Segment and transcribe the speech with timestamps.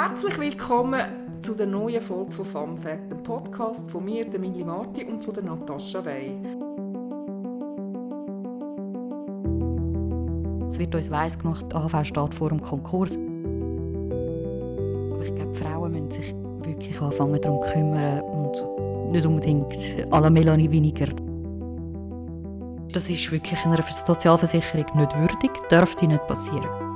[0.00, 1.00] Herzlich willkommen
[1.42, 2.78] zu der neuen Folge von Fun
[3.10, 6.38] dem Podcast von mir, der Mili Marti und von der Natascha Wey.
[10.70, 13.14] Es wird uns weiss gemacht, AHV steht vor dem Konkurs.
[15.14, 20.70] Aber ich glaube, Frauen müssen sich wirklich anfangen darum kümmern und nicht unbedingt la Melanie
[20.70, 21.08] weniger.
[22.92, 26.87] Das ist wirklich einer Sozialversicherung nicht würdig, dürfte nicht passieren.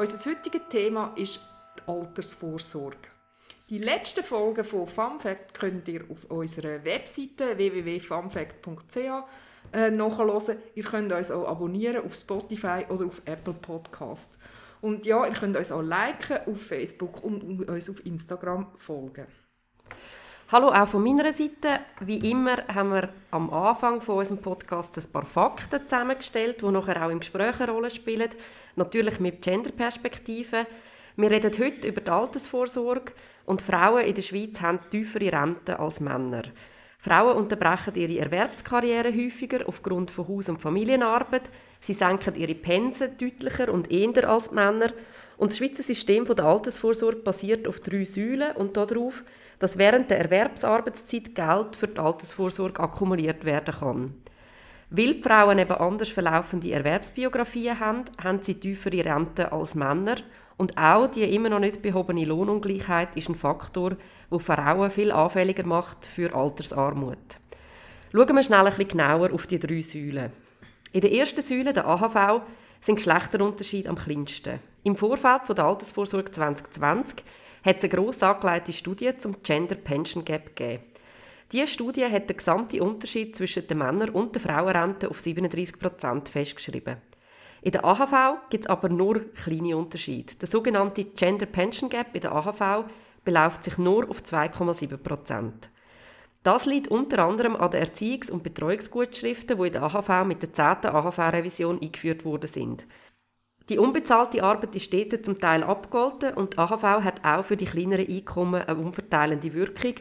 [0.00, 1.40] Unser heutiges Thema ist
[1.76, 2.96] die Altersvorsorge.
[3.68, 8.96] Die letzten Folgen von FunFact könnt ihr auf unserer Webseite www.funfact.ch
[9.74, 10.56] äh, nachhören.
[10.74, 14.38] Ihr könnt uns auch abonnieren auf Spotify oder auf Apple Podcast.
[14.80, 19.26] Und ja, ihr könnt uns auch liken auf Facebook und uns auf Instagram folgen.
[20.52, 21.78] Hallo auch von meiner Seite.
[22.00, 27.06] Wie immer haben wir am Anfang von unserem Podcast ein paar Fakten zusammengestellt, die nachher
[27.06, 28.30] auch im Gespräch eine Rolle spielen.
[28.74, 30.66] Natürlich mit Genderperspektiven.
[31.14, 33.12] Wir reden heute über die Altersvorsorge
[33.46, 36.42] und Frauen in der Schweiz haben tiefere Renten als Männer.
[36.98, 41.48] Frauen unterbrechen ihre Erwerbskarriere häufiger aufgrund von Haus- und Familienarbeit.
[41.80, 44.90] Sie senken ihre Pensen deutlicher und eher als Männer.
[45.36, 49.22] Und das Schweizer System der Altersvorsorge basiert auf drei Säulen und darauf,
[49.60, 54.14] dass während der Erwerbsarbeitszeit Geld für die Altersvorsorge akkumuliert werden kann.
[54.88, 60.16] Weil die Frauen eben anders verlaufende Erwerbsbiografien haben, haben sie tiefere Renten als Männer.
[60.56, 63.96] Und auch die immer noch nicht behobene Lohnungleichheit ist ein Faktor,
[64.30, 67.18] der Frauen viel anfälliger macht für Altersarmut.
[68.12, 70.32] Schauen wir schnell ein bisschen genauer auf die drei Säulen.
[70.92, 72.42] In der ersten Säule, der AHV,
[72.80, 74.58] sind Geschlechterunterschiede am kleinsten.
[74.82, 77.22] Im Vorfeld der Altersvorsorge 2020
[77.64, 80.84] hat es eine gross angelegte Studie zum Gender Pension Gap gegeben.
[81.52, 86.28] Diese Studie hat den gesamten Unterschied zwischen den Männer- und der Frauenrente auf 37 Prozent
[86.28, 86.98] festgeschrieben.
[87.62, 90.34] In der AHV gibt es aber nur kleine Unterschiede.
[90.36, 92.88] Der sogenannte Gender Pension Gap in der AHV
[93.24, 95.70] beläuft sich nur auf 2,7 Prozent.
[96.42, 100.52] Das liegt unter anderem an den Erziehungs- und Betreuungsgutschriften, die in der AHV mit der
[100.54, 100.86] 10.
[100.86, 102.86] AHV-Revision eingeführt worden sind.
[103.70, 107.66] Die unbezahlte Arbeit ist dort zum Teil abgegolten und die AHV hat auch für die
[107.66, 109.94] kleineren Einkommen eine umverteilende Wirkung,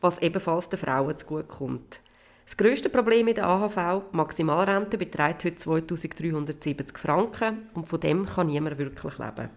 [0.00, 2.02] was ebenfalls den Frauen zugutekommt.
[2.44, 8.46] Das grösste Problem in der AHV, Maximalrente, beträgt heute 2370 Franken und von dem kann
[8.46, 9.50] niemand wirklich leben.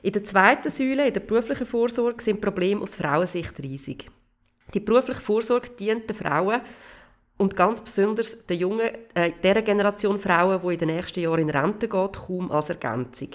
[0.00, 4.10] In der zweiten Säule, in der beruflichen Vorsorge, sind Probleme aus Frauensicht riesig.
[4.72, 6.62] Die berufliche Vorsorge dient den Frauen
[7.40, 11.48] und ganz besonders der jungen, äh, der Generation Frauen, die in den nächsten Jahren in
[11.48, 13.30] Rente geht, kaum als Ergänzung.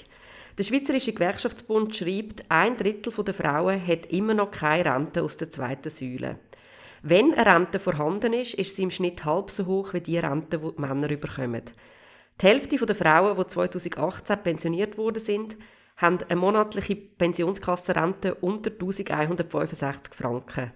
[0.60, 5.50] Der Schweizerische Gewerkschaftsbund schreibt, ein Drittel der Frauen hat immer noch keine Rente aus der
[5.50, 6.38] zweiten Säule.
[7.02, 10.60] Wenn eine Rente vorhanden ist, ist sie im Schnitt halb so hoch wie die Rente,
[10.60, 11.64] die die Männer bekommen.
[12.40, 15.58] Die Hälfte der Frauen, die 2018 pensioniert worden sind,
[15.98, 20.72] haben eine monatliche Pensionskassenrente unter 1165 Franken.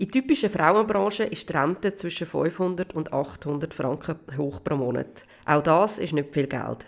[0.00, 5.26] In typischen Frauenbranchen ist die Rente zwischen 500 und 800 Franken hoch pro Monat.
[5.44, 6.86] Auch das ist nicht viel Geld.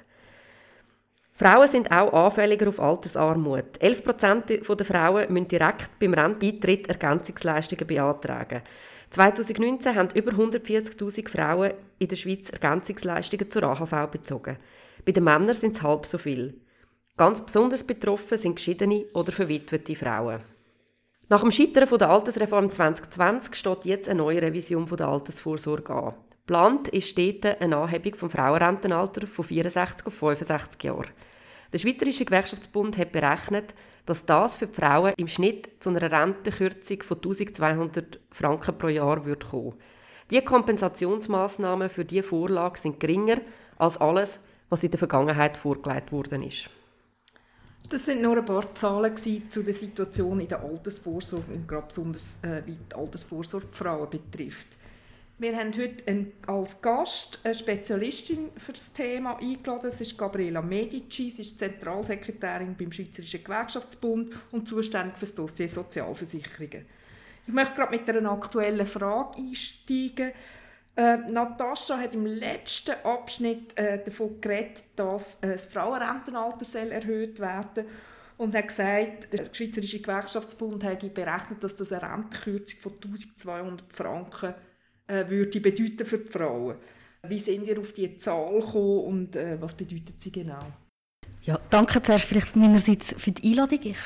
[1.35, 3.79] Frauen sind auch anfälliger auf Altersarmut.
[3.83, 8.63] 11% der Frauen müssen direkt beim Renteneintritt Ergänzungsleistungen beantragen.
[9.11, 14.57] 2019 haben über 140.000 Frauen in der Schweiz Ergänzungsleistungen zur AHV bezogen.
[15.05, 16.63] Bei den Männern sind es halb so viel.
[17.19, 20.52] Ganz besonders betroffen sind geschiedene oder verwitwete Frauen.
[21.33, 26.15] Nach dem Scheitern der Altersreform 2020 steht jetzt eine neue Revision der Altersvorsorge an.
[26.47, 31.07] Geplant ist dort eine Anhebung vom Frauenrentenalter von 64 auf 65 Jahre.
[31.73, 37.03] Der Schweizerische Gewerkschaftsbund hat berechnet, dass das für die Frauen im Schnitt zu einer Rentenkürzung
[37.03, 39.73] von 1200 Franken pro Jahr wird kommen.
[40.31, 43.39] Die Kompensationsmaßnahmen für diese Vorlage sind geringer
[43.79, 44.39] als alles,
[44.69, 46.69] was in der Vergangenheit vorgelegt worden ist.
[47.93, 49.15] Das sind nur ein paar Zahlen
[49.51, 54.67] zu der Situation in der Altersvorsorge und gerade besonders äh, wie die Altersvorsorge Frauen betrifft.
[55.37, 59.91] Wir haben heute einen, als Gast eine Spezialistin für das Thema eingeladen.
[59.91, 61.31] Das ist Gabriela Medici.
[61.33, 66.87] Sie ist Zentralsekretärin beim Schweizerischen Gewerkschaftsbund und zuständig für das Dossier Sozialversicherungen.
[67.47, 70.33] Ich möchte gerade mit einer aktuellen Frage einsteigen.
[70.95, 77.41] Äh, Natascha hat im letzten Abschnitt äh, davon geredet, dass äh, das Frauenrentenalter soll erhöht
[77.41, 77.87] werden
[78.37, 84.55] und hat gesagt, der Schweizerische Gewerkschaftsbund habe berechnet, dass das eine Rentenkürzung von 1200 Franken
[85.07, 86.77] äh, würde bedeuten für die Frauen.
[87.27, 90.59] Wie sind ihr auf diese Zahl gekommen und äh, was bedeutet sie genau?
[91.43, 93.81] Ja, danke zuerst vielleicht meinerseits für die Einladung.
[93.83, 93.97] Ich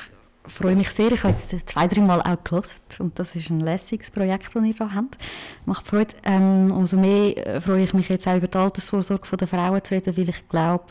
[0.47, 1.11] freue mich sehr.
[1.11, 4.63] Ich habe jetzt zwei, drei Mal auch gelesen und das ist ein lässiges Projekt, das
[4.63, 5.17] ihr da habt.
[5.65, 6.15] Macht Freude.
[6.23, 9.93] Ähm, umso mehr äh, freue ich mich jetzt auch über die Altersvorsorge der Frauen zu
[9.93, 10.85] reden, weil ich glaube,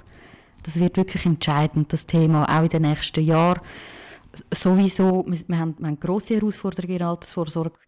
[0.63, 3.61] das wird wirklich entscheidend, das Thema, auch in den nächsten Jahren.
[4.53, 7.79] Sowieso, wir, wir, haben, wir haben grosse Herausforderungen in der Altersvorsorge,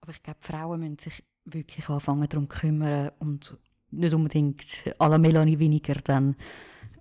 [0.00, 3.56] aber ich glaube, Frauen müssen sich wirklich anfangen darum kümmern und
[3.90, 4.64] nicht unbedingt
[4.98, 6.36] la Melanie weniger dann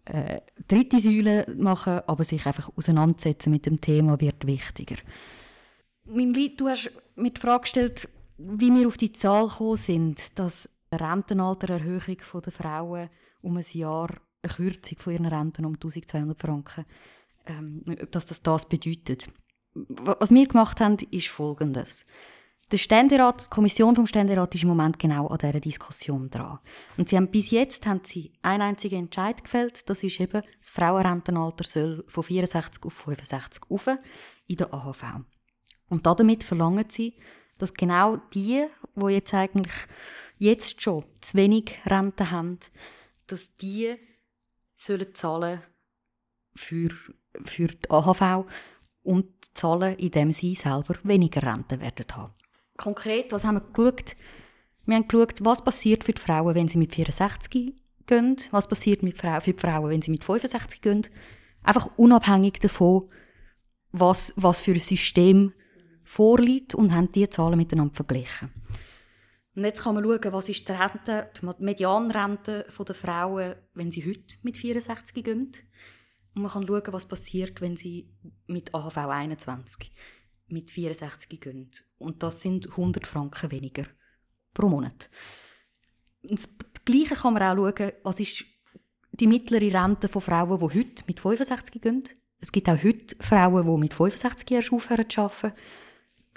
[0.06, 4.98] äh, dritte Säule machen, aber sich einfach auseinandersetzen mit dem Thema wird wichtiger.
[6.06, 8.08] Mein Lied, du hast mir die Frage gestellt,
[8.38, 13.10] wie wir auf die Zahl gekommen sind, dass eine Rentenaltererhöhung der Frauen
[13.42, 14.10] um ein Jahr
[14.44, 16.86] eine Kürzung von ihren Renten um 1200 Franken,
[17.48, 19.30] ähm, dass das das bedeutet.
[19.74, 22.06] Was wir gemacht haben, ist Folgendes.
[22.72, 26.58] Der Ständerat, die Kommission vom Ständerat ist im Moment genau an dieser Diskussion dran.
[26.98, 30.72] Und sie haben bis jetzt haben sie einen einzigen Entscheid gefällt, das ist eben, das
[30.72, 33.88] Frauenrentenalter soll von 64 auf 65 auf
[34.48, 35.04] in der AHV.
[35.90, 37.14] Und damit verlangen sie,
[37.60, 38.66] dass genau die,
[38.96, 39.74] die jetzt eigentlich
[40.40, 42.58] jetzt schon zu wenig Rente haben,
[43.28, 43.96] dass die
[44.76, 45.62] sollen zahlen
[46.56, 46.90] für,
[47.44, 48.48] für die AHV
[49.04, 52.34] und zahlen, indem sie selber weniger Rente werden haben
[52.78, 54.16] konkret, was haben wir geschaut?
[54.86, 57.74] Wir haben geschaut, was passiert für die Frauen, wenn sie mit 64
[58.06, 61.08] gehen, was passiert mit Frau, für die Frauen, wenn sie mit 65 gehen.
[61.64, 63.10] Einfach unabhängig davon,
[63.92, 65.54] was, was für ein System
[66.04, 68.52] vorliegt und haben diese Zahlen miteinander verglichen.
[69.56, 74.06] Und jetzt kann man schauen, was ist die, Rente, die Medianrente der Frauen, wenn sie
[74.06, 75.52] heute mit 64 gehen.
[76.36, 78.14] Und man kann schauen, was passiert, wenn sie
[78.48, 79.94] mit AHV 21
[80.48, 81.72] mit 64 gehen.
[81.98, 83.86] Und das sind 100 Franken weniger
[84.54, 85.10] pro Monat.
[86.24, 86.48] Das
[86.86, 88.46] Gleiche kann man auch schauen, was ist
[89.12, 92.04] die mittlere Rente von Frauen, die heute mit 65 gehen.
[92.40, 95.54] Es gibt auch heute Frauen, die mit 65 erst aufhören zu arbeiten.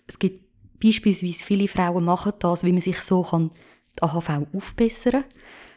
[0.06, 0.48] Es gibt
[0.80, 3.50] beispielsweise viele Frauen machen das, wie man sich so kann
[3.98, 5.24] die AHV aufbessern kann.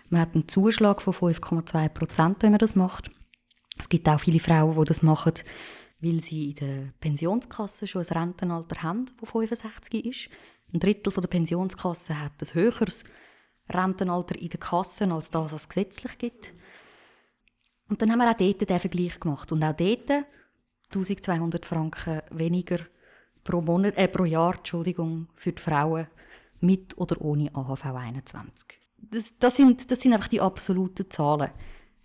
[0.09, 3.09] Man hat einen Zuschlag von 5,2 Prozent, wenn man das macht.
[3.77, 5.33] Es gibt auch viele Frauen, die das machen,
[6.01, 10.29] weil sie in der Pensionskasse schon ein Rentenalter haben, das 65 ist.
[10.73, 13.03] Ein Drittel der Pensionskasse hat ein höheres
[13.69, 16.53] Rentenalter in der Kasse, als das, was es gesetzlich gibt.
[17.89, 19.51] Und dann haben wir auch dort den Vergleich gemacht.
[19.51, 20.09] Und auch dort
[20.93, 22.79] 1200 Franken weniger
[23.43, 26.07] pro, Monat, äh, pro Jahr Entschuldigung, für die Frauen
[26.59, 28.79] mit oder ohne AHV 21.
[28.97, 31.51] Das, das, sind, das sind einfach die absoluten Zahlen.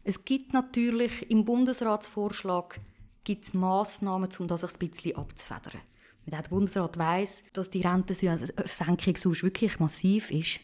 [0.03, 2.81] Es gibt natürlich im Bundesratsvorschlag
[3.27, 5.81] gibt es Massnahmen, um das ein bisschen abzufedern.
[6.27, 10.61] der Bundesrat weiss, dass die Rentensenkung sonst wirklich massiv ist.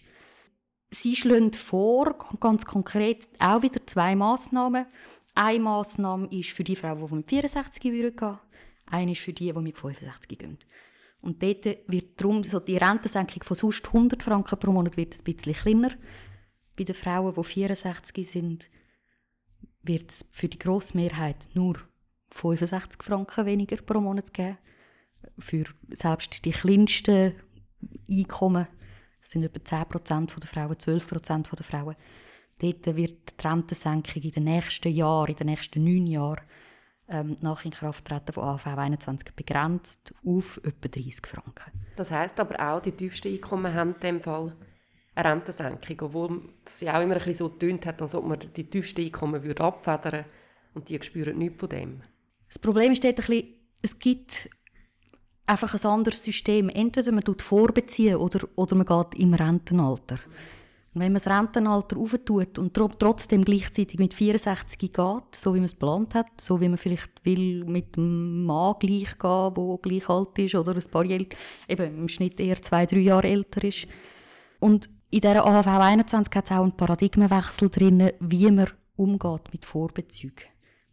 [0.91, 4.87] Sie schlagen vor, ganz konkret, auch wieder zwei Massnahmen.
[5.35, 8.39] Eine Massnahme ist für die Frauen, die mit 64 gehen
[8.87, 10.59] eine ist für die, die mit 65 gehen.
[11.21, 15.25] Und dort wird darum, so die Rentensenkung von sonst 100 Franken pro Monat wird ein
[15.25, 15.93] bisschen kleiner.
[16.77, 18.69] Bei den Frauen, die 64 sind,
[19.83, 20.97] wird es für die grosse
[21.55, 21.79] nur
[22.33, 24.59] 65 Franken weniger pro Monat geben.
[25.39, 27.35] Für selbst die kleinsten
[28.11, 28.67] Einkommen,
[29.21, 31.97] das sind etwa 10% der Frauen, 12% der Frauen,
[32.59, 36.41] dort wird die Rentensenkung in den nächsten Jahren, in den nächsten neun Jahren,
[37.09, 41.73] ähm, nach Inkrafttreten von AV 21 begrenzt auf etwa 30 Franken.
[41.97, 44.57] Das heißt aber auch, die tiefsten Einkommen haben in dem Fall
[45.15, 48.39] eine Rentensenkung, obwohl es ja auch immer ein bisschen so getönt hat, als ob man
[48.39, 50.25] die tiefsten Einkommen abfedern würde
[50.75, 52.03] und die spüren nichts von dem.
[52.53, 53.45] Das Problem ist bisschen,
[53.81, 54.51] es gibt
[55.47, 56.69] einfach ein anderes System.
[56.69, 60.19] Entweder man tut vorbeziehen oder, oder man geht im Rentenalter.
[60.95, 65.65] Und wenn man das Rentenalter auftut und trotzdem gleichzeitig mit 64 geht, so wie man
[65.65, 70.09] es geplant hat, so wie man vielleicht will mit einem Mann gleich gehen, der gleich
[70.11, 71.27] alt ist oder ein paar Jahre,
[71.69, 73.87] eben im Schnitt eher zwei, drei Jahre älter ist.
[74.61, 79.65] Und in dieser AHV 21 hat es auch einen Paradigmenwechsel drin, wie man umgeht mit
[79.65, 80.45] Vorbezügen,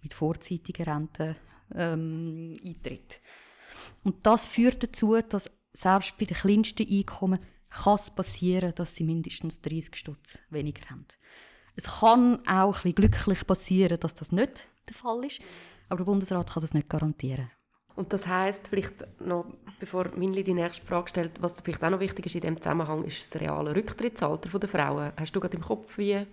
[0.01, 1.35] mit vorzeitigen Renten,
[1.75, 3.19] ähm, eintritt.
[4.03, 9.03] Und das führt dazu, dass selbst bei den kleinsten Einkommen kann es passieren, dass sie
[9.03, 11.05] mindestens 30 Stutz weniger haben.
[11.75, 15.39] Es kann auch ein glücklich passieren, dass das nicht der Fall ist,
[15.87, 17.51] aber der Bundesrat kann das nicht garantieren.
[17.95, 19.45] Und das heißt vielleicht noch,
[19.79, 23.03] bevor Minli die nächste Frage stellt, was vielleicht auch noch wichtig ist in dem Zusammenhang,
[23.03, 25.11] ist das reale Rücktrittsalter der Frauen.
[25.17, 26.25] Hast du gerade im Kopf, wie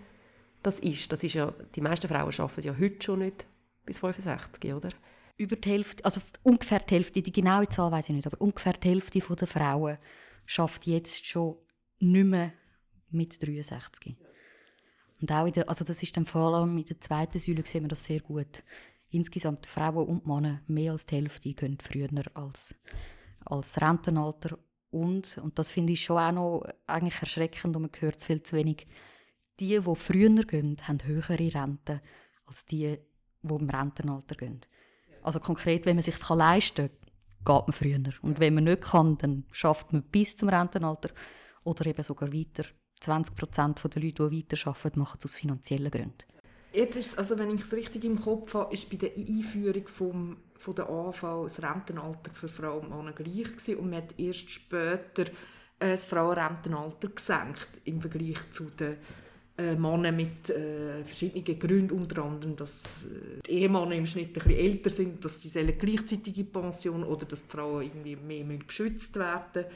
[0.63, 1.11] das ist?
[1.11, 3.47] Das ist ja, die meisten Frauen arbeiten ja heute schon nicht
[3.85, 4.91] bis 65, oder?
[5.37, 8.73] Über die Hälfte, also ungefähr die Hälfte, die genaue Zahl weiß ich nicht, aber ungefähr
[8.73, 9.99] die Hälfte der Frauen
[10.47, 11.57] schafft jetzt schon
[11.99, 12.53] nicht mehr
[13.11, 14.17] mit 63.
[15.21, 17.85] Und auch in der, also das ist dann vor allem in der zweiten Säule sehen
[17.85, 18.63] wir das sehr gut.
[19.11, 22.75] insgesamt Frauen und Männer, mehr als die Hälfte gehen früher als,
[23.45, 24.59] als Rentenalter.
[24.91, 28.43] Und, und das finde ich schon auch noch eigentlich erschreckend und man hört es viel
[28.43, 28.87] zu wenig,
[29.61, 32.01] die, die früher gehen, haben höhere Renten
[32.47, 32.99] als die,
[33.43, 34.61] die im Rentenalter gehen.
[35.27, 36.89] Also konkret, wenn man sich leisten
[37.45, 38.23] kann, geht man früher.
[38.23, 41.11] Und wenn man nicht kann, dann schafft man bis zum Rentenalter
[41.65, 42.65] oder eben sogar weiter.
[43.01, 46.23] 20 Prozent der Leute, die weiterarbeiten, machen es aus finanziellen Gründen.
[46.73, 50.37] Jetzt ist also wenn ich es richtig im Kopf habe, ist bei der Einführung vom,
[50.55, 54.49] von der AV das Rentenalter für Frauen und Männer gleich gewesen und man hat erst
[54.49, 55.27] später
[55.81, 58.99] äh, das Frauenrentenalter gesenkt im Vergleich zu den
[59.59, 64.51] äh, Männer mit äh, verschiedenen Gründen, unter anderem, dass äh, die Ehemänner im Schnitt bisschen
[64.53, 69.43] älter sind, dass sie gleichzeitig in Pension oder dass die Frauen irgendwie mehr geschützt werden
[69.55, 69.71] müssen.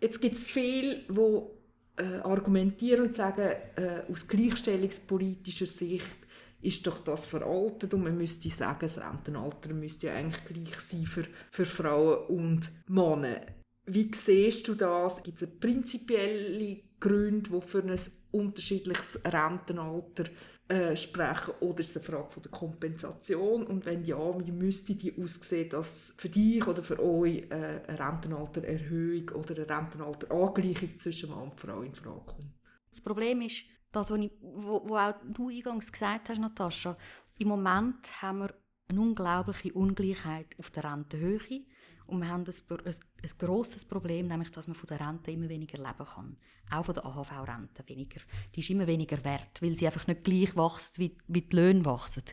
[0.00, 6.18] Jetzt gibt es viele, die äh, argumentieren und sagen, äh, aus gleichstellungspolitischer Sicht
[6.60, 11.06] ist doch das veraltet und man müsste sagen, das Rentenalter müsste ja eigentlich gleich sein
[11.06, 13.42] für, für Frauen und Männer.
[13.86, 15.22] Wie siehst du das?
[15.22, 17.98] Gibt es prinzipielle Gründe, die für ein
[18.30, 20.24] unterschiedliches Rentenalter
[20.68, 24.94] äh, sprechen oder ist es eine Frage von der Kompensation und wenn ja, wie müsste
[24.94, 31.30] die aussehen, dass für dich oder für euch äh, eine Rentenaltererhöhung oder eine Rentenalterangleichung zwischen
[31.30, 32.52] Mann und Frau in Frage kommt?
[32.90, 36.98] Das Problem ist, das, was, ich, wo, wo auch du eingangs gesagt hast, Natascha,
[37.38, 38.54] im Moment haben wir
[38.88, 41.64] eine unglaubliche Ungleichheit auf der Rentenhöhe
[42.06, 45.48] und wir haben ein, ein, ein grosses Problem, nämlich, dass man von der Rente immer
[45.48, 46.36] weniger leben kann.
[46.70, 48.20] Auch von der AHV-Rente weniger.
[48.54, 51.84] Die ist immer weniger wert, weil sie einfach nicht gleich wächst, wie, wie die Löhne
[51.84, 52.24] wachsen.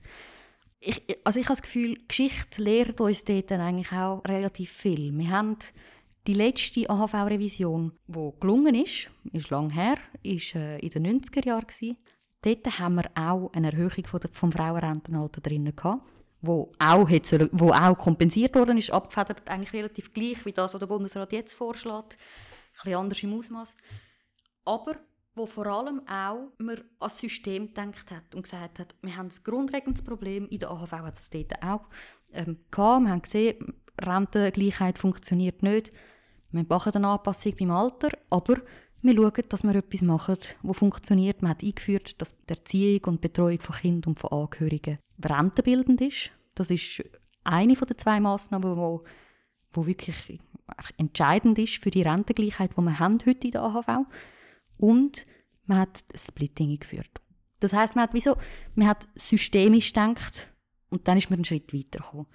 [0.80, 5.18] Ich, also ich habe das Gefühl, Geschichte lehrt uns dort eigentlich auch relativ viel.
[5.18, 5.58] Wir haben
[6.28, 11.98] die letzte AHV-Revision, die gelungen ist, ist lang her, ist äh, in den 90er Jahren.
[12.42, 16.04] Dort haben wir auch eine Erhöhung vom Frauenrentenalter drin gehabt
[16.46, 20.80] wo auch, hat, wo auch kompensiert worden ist, abgefedert, eigentlich relativ gleich wie das, was
[20.80, 22.14] der Bundesrat jetzt vorschlägt.
[22.14, 23.76] Ein bisschen anders im Ausmaß.
[24.66, 24.96] Aber
[25.36, 29.44] wo vor allem auch man als System gedacht hat und gesagt hat, wir haben ein
[29.44, 31.88] grundlegendes Problem, in der AHV hat es dort auch
[32.32, 33.04] ähm, gehabt.
[33.04, 35.92] Wir haben gesehen, Rentengleichheit funktioniert nicht.
[36.52, 38.62] Wir machen eine Anpassung beim Alter, aber
[39.06, 41.42] wir schauen, dass wir etwas machen, das funktioniert.
[41.42, 46.32] Man hat eingeführt, dass die Erziehung und Betreuung von Kindern und von Angehörigen rentenbildend ist.
[46.56, 47.04] Das ist
[47.44, 49.04] eine von den zwei Massnahmen, wo,
[49.74, 50.40] wo wirklich
[50.98, 54.08] entscheidend ist für die Rentengleichheit, die wir haben heute in der AHV.
[54.78, 55.26] Und
[55.66, 57.22] man hat Splitting eingeführt.
[57.60, 58.36] Das heißt, man hat, wieso,
[58.76, 60.52] man hat systemisch gedacht
[60.90, 62.26] und dann ist man einen Schritt weitergekommen.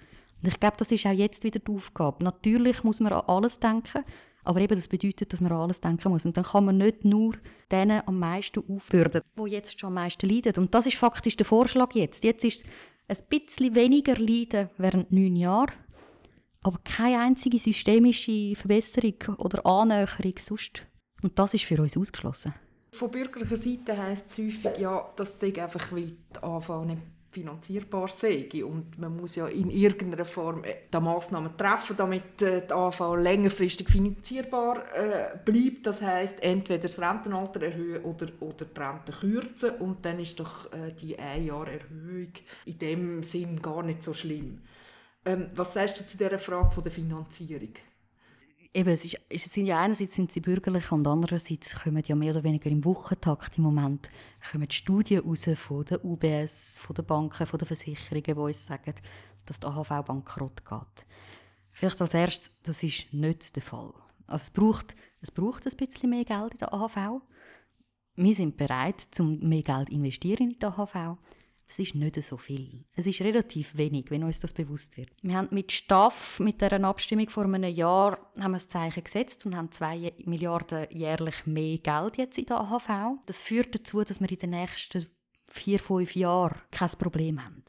[0.41, 2.23] Und ich glaube, das ist auch jetzt wieder die Aufgabe.
[2.23, 4.03] Natürlich muss man an alles denken,
[4.43, 6.25] aber eben das bedeutet, dass man an alles denken muss.
[6.25, 7.35] Und dann kann man nicht nur
[7.71, 10.53] denen am meisten aufbürden, die jetzt schon am meisten leiden.
[10.57, 12.23] Und das ist faktisch der Vorschlag jetzt.
[12.23, 12.65] Jetzt ist
[13.07, 15.73] es ein bisschen weniger Leiden während neun Jahren,
[16.61, 20.83] aber keine einzige systemische Verbesserung oder Annäherung sonst.
[21.21, 22.53] Und das ist für uns ausgeschlossen.
[22.93, 28.09] Von bürgerlicher Seite heisst es häufig, ja, das sei einfach, weil die AV nicht finanzierbar
[28.09, 28.49] sei.
[28.63, 33.15] Und man muss ja in irgendeiner Form äh, die Massnahmen treffen, damit äh, die AV
[33.15, 35.87] längerfristig finanzierbar äh, bleibt.
[35.87, 39.71] Das heißt, entweder das Rentenalter erhöhen oder, oder die Rente kürzen.
[39.79, 40.69] Und dann ist doch
[41.01, 42.33] die Ein-Jahr-Erhöhung
[42.65, 44.61] in dem Sinn gar nicht so schlimm.
[45.25, 47.73] Ähm, was sagst du zu dieser Frage der Finanzierung?
[48.73, 52.31] Eben, es, ist, es sind ja einerseits sind sie bürgerlich und andererseits kommen ja mehr
[52.31, 54.09] oder weniger im Wochentakt im Moment
[54.51, 58.65] kommen die Studien raus von den UBS, von den Banken, von den Versicherungen, die uns
[58.65, 58.93] sagen,
[59.45, 61.05] dass die AHV bankrott geht.
[61.71, 63.93] Vielleicht als erstes, das ist nicht der Fall.
[64.27, 67.21] Also es braucht, es braucht ein bisschen mehr Geld in der AHV.
[68.15, 71.17] Wir sind bereit, um mehr Geld zu investieren in die AHV.
[71.71, 72.83] Es ist nicht so viel.
[72.97, 75.09] Es ist relativ wenig, wenn uns das bewusst wird.
[75.21, 79.45] Wir haben mit Staff, mit dieser Abstimmung vor einem Jahr, haben wir ein Zeichen gesetzt
[79.45, 83.21] und haben 2 Milliarden jährlich mehr Geld jetzt in der AHV.
[83.25, 85.07] Das führt dazu, dass wir in den nächsten
[85.49, 87.63] vier, fünf Jahren kein Problem haben.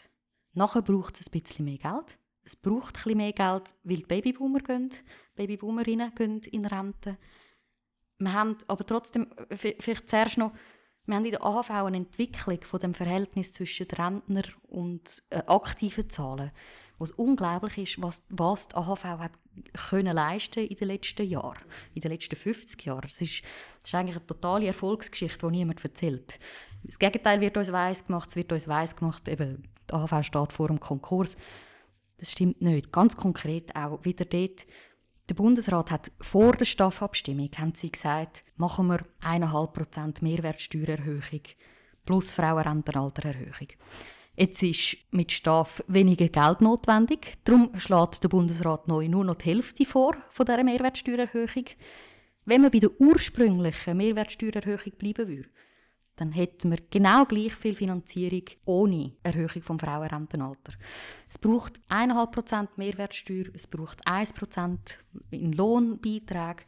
[0.53, 2.19] Nachher braucht es ein bisschen mehr Geld.
[2.43, 4.91] Es braucht ein bisschen mehr Geld, weil die Babyboomer gehen,
[5.37, 7.19] Babyboomerinnen gehen in Rente.
[8.19, 10.51] Wir haben aber trotzdem, vielleicht zuerst noch,
[11.07, 16.09] wir haben in der AHV eine Entwicklung von dem Verhältnis zwischen Rentner und äh, aktiven
[16.09, 16.53] Zahlen,
[16.99, 19.33] was unglaublich ist, was, was die AHV hat
[19.91, 21.63] können leisten in den letzten Jahren,
[21.95, 23.03] in den letzten 50 Jahren.
[23.03, 23.43] Das ist,
[23.83, 26.39] das ist eigentlich eine totale Erfolgsgeschichte, die niemand erzählt.
[26.85, 30.53] Das Gegenteil wird uns weiss gemacht, es wird uns weiss gemacht, eben, die AHV steht
[30.53, 31.37] vor dem Konkurs.
[32.19, 32.93] Das stimmt nicht.
[32.93, 34.65] Ganz konkret auch wieder dort,
[35.29, 41.43] der Bundesrat hat vor der Staffabstimmung haben sie gesagt, machen wir 1,5% Mehrwertsteuererhöhung
[42.05, 43.69] plus Frauenrentenaltererhöhung.
[44.35, 47.35] Jetzt ist mit Staff weniger Geld notwendig.
[47.45, 51.67] Darum schlägt der Bundesrat neu nur noch die Hälfte vor von dieser Mehrwertsteuererhöhung.
[52.45, 55.49] Wenn man bei der ursprünglichen Mehrwertsteuererhöhung bleiben würde,
[56.17, 60.75] dann hätten wir genau gleich viel Finanzierung ohne Erhöhung vom Frauenrentenalter.
[61.29, 64.79] Es braucht 1,5% Mehrwertsteuer, es braucht 1%
[65.31, 66.65] in Lohnbeiträge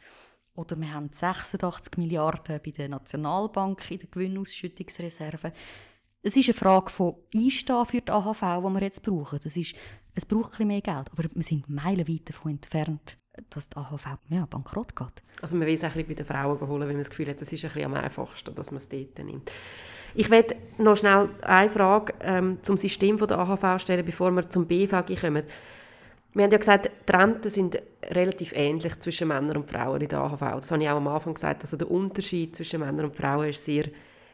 [0.54, 5.52] oder wir haben 86 Milliarden bei der Nationalbank in der Gewinnausschüttungsreserve.
[6.22, 9.40] Es ist eine Frage von Einstehen für die AHV, die wir jetzt brauchen.
[9.42, 9.74] Das ist,
[10.14, 13.18] es braucht ein bisschen mehr Geld, aber wir sind meilenweit davon entfernt,
[13.50, 15.22] dass die AHV ja, bankrott geht.
[15.42, 17.52] Also man will es bisschen bei den Frauen holen, wenn man das Gefühl hat, das
[17.52, 19.50] ist ein bisschen am einfachsten, dass man es dort nimmt.
[20.14, 24.66] Ich werde noch schnell eine Frage ähm, zum System der AHV stellen, bevor wir zum
[24.66, 25.42] BVG kommen.
[26.34, 30.20] Wir haben ja gesagt, die Renten sind relativ ähnlich zwischen Männern und Frauen in der
[30.20, 30.40] AHV.
[30.40, 31.62] Das habe ich auch am Anfang gesagt.
[31.62, 33.84] Also der Unterschied zwischen Männern und Frauen ist sehr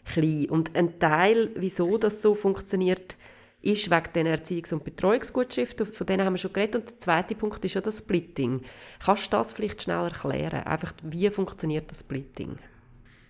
[0.04, 0.46] klein.
[0.50, 3.16] Und ein Teil, wieso das so funktioniert,
[3.62, 5.86] ist wegen den Erziehungs- und Betreuungsgutschriften.
[5.86, 6.76] Von denen haben wir schon geredet.
[6.76, 8.62] Und der zweite Punkt ist ja das Splitting.
[9.04, 10.64] Kannst du das vielleicht schnell erklären?
[10.64, 12.58] Einfach, wie funktioniert das Splitting?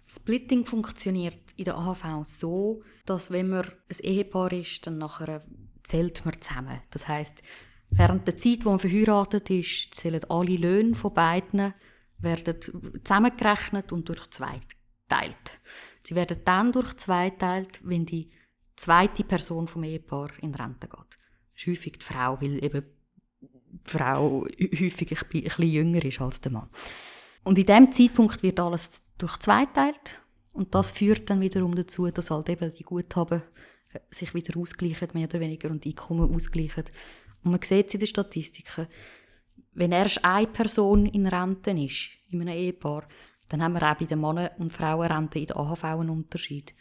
[0.07, 5.43] Splitting funktioniert in der AHV so, dass wenn man ein Ehepaar ist, dann nachher
[5.85, 6.81] zählt man zusammen.
[6.91, 7.43] Das heißt,
[7.91, 11.75] während der Zeit, wo man verheiratet ist, zählen alle Löhne von beiden
[12.19, 12.57] werden
[13.05, 14.61] zusammengerechnet und durch zwei
[15.09, 15.61] geteilt.
[16.05, 18.31] Sie werden dann durch zwei geteilt, wenn die
[18.81, 21.19] zweite Person vom Ehepaar in Rente geht.
[21.53, 22.85] Das ist häufig die Frau, weil eben
[23.41, 26.71] die Frau häufig ein bisschen jünger ist als der Mann.
[27.45, 30.21] Und in dem Zeitpunkt wird alles durch zwei geteilt
[30.53, 33.43] und das führt dann wiederum dazu, dass halt eben die Guthaben
[34.11, 36.85] sich wieder ausgleichen, mehr oder weniger, und die Einkommen ausgleichen.
[37.43, 38.87] Und man sieht es in den Statistiken,
[39.73, 43.09] wenn erst eine Person in Rente ist, in einem Ehepaar,
[43.49, 46.75] dann haben wir auch bei den Mannen- und Frauenrenten in der AHV einen Unterschied.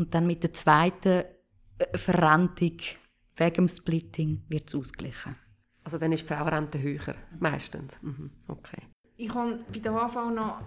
[0.00, 1.24] Und dann mit der zweiten
[1.78, 2.78] äh, Verrentung
[3.36, 5.36] wegen dem Splitting wird es ausgeglichen.
[5.84, 7.98] Also dann ist die Frauenrente höher, meistens.
[8.00, 8.30] Mhm.
[8.48, 8.80] Okay.
[9.18, 10.62] Ich habe bei der AHV noch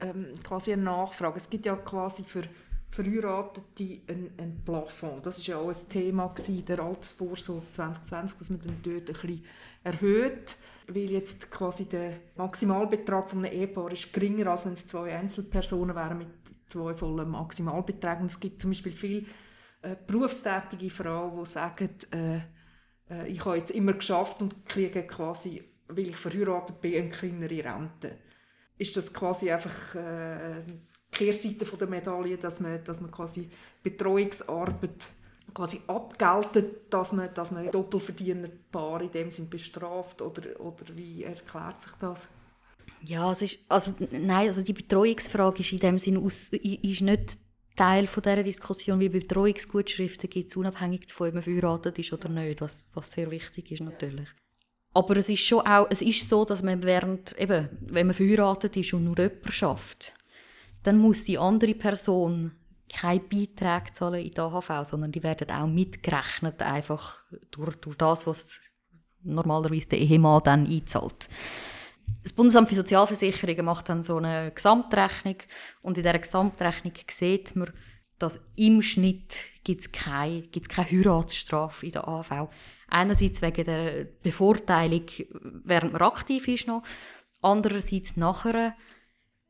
[0.00, 1.36] ähm, quasi eine Nachfrage.
[1.36, 2.44] Es gibt ja quasi für
[2.88, 5.26] Verheiratete ein, ein Plafond.
[5.26, 9.04] Das war ja auch ein Thema in der Altersvorsorge 2020, dass man dann dort ein
[9.04, 9.44] bisschen
[9.84, 10.56] erhöht,
[10.94, 15.94] weil jetzt quasi der Maximalbetrag von einem Ehepaar ist geringer, als wenn es zwei Einzelpersonen
[15.94, 16.28] wären mit
[16.68, 18.26] zwei vollen Maximalbeträgen.
[18.26, 19.26] es gibt zum Beispiel viele
[19.82, 22.36] äh, berufstätige Frauen, die sagen, äh,
[23.10, 27.64] äh, ich habe jetzt immer geschafft und kriege quasi, weil ich verheiratet bin, eine kleinere
[27.64, 28.18] Rente.
[28.78, 30.80] Ist das quasi einfach äh, die
[31.16, 33.50] Kehrseite von der Medaille, dass man, dass man quasi
[33.82, 35.06] Betreuungsarbeit
[35.52, 41.82] quasi abgeltet, dass man, dass man Doppelverdienerpaar in dem Sinn bestraft oder, oder wie erklärt
[41.82, 42.28] sich das?
[43.02, 47.38] Ja, es ist, also, nein, also die Betreuungsfrage ist in dem Sinn aus, ist nicht
[47.76, 52.28] Teil von dieser Diskussion, wie Betreuungsgutschriften gibt es, unabhängig davon, ob man verheiratet ist oder
[52.28, 54.28] nicht, was, was sehr wichtig ist natürlich.
[54.92, 58.76] Aber es ist schon auch, es ist so, dass man während, eben, wenn man verheiratet
[58.76, 60.12] ist und nur jemand schafft,
[60.82, 62.52] dann muss die andere Person
[62.92, 67.18] keine Beiträge zahlen in der AHV, sondern die werden auch mitgerechnet, einfach
[67.50, 68.60] durch, durch das, was
[69.22, 71.28] normalerweise der Ehemann dann einzahlt.
[72.22, 75.36] Das Bundesamt für Sozialversicherungen macht dann so eine Gesamtrechnung
[75.82, 77.72] und in dieser Gesamtrechnung sieht man,
[78.18, 82.50] dass im Schnitt gibt keine, gibt's keine Heiratsstrafe in der AHV.
[82.88, 85.06] Einerseits wegen der Bevorteilung,
[85.64, 86.82] während man aktiv ist noch,
[87.40, 88.74] andererseits nachher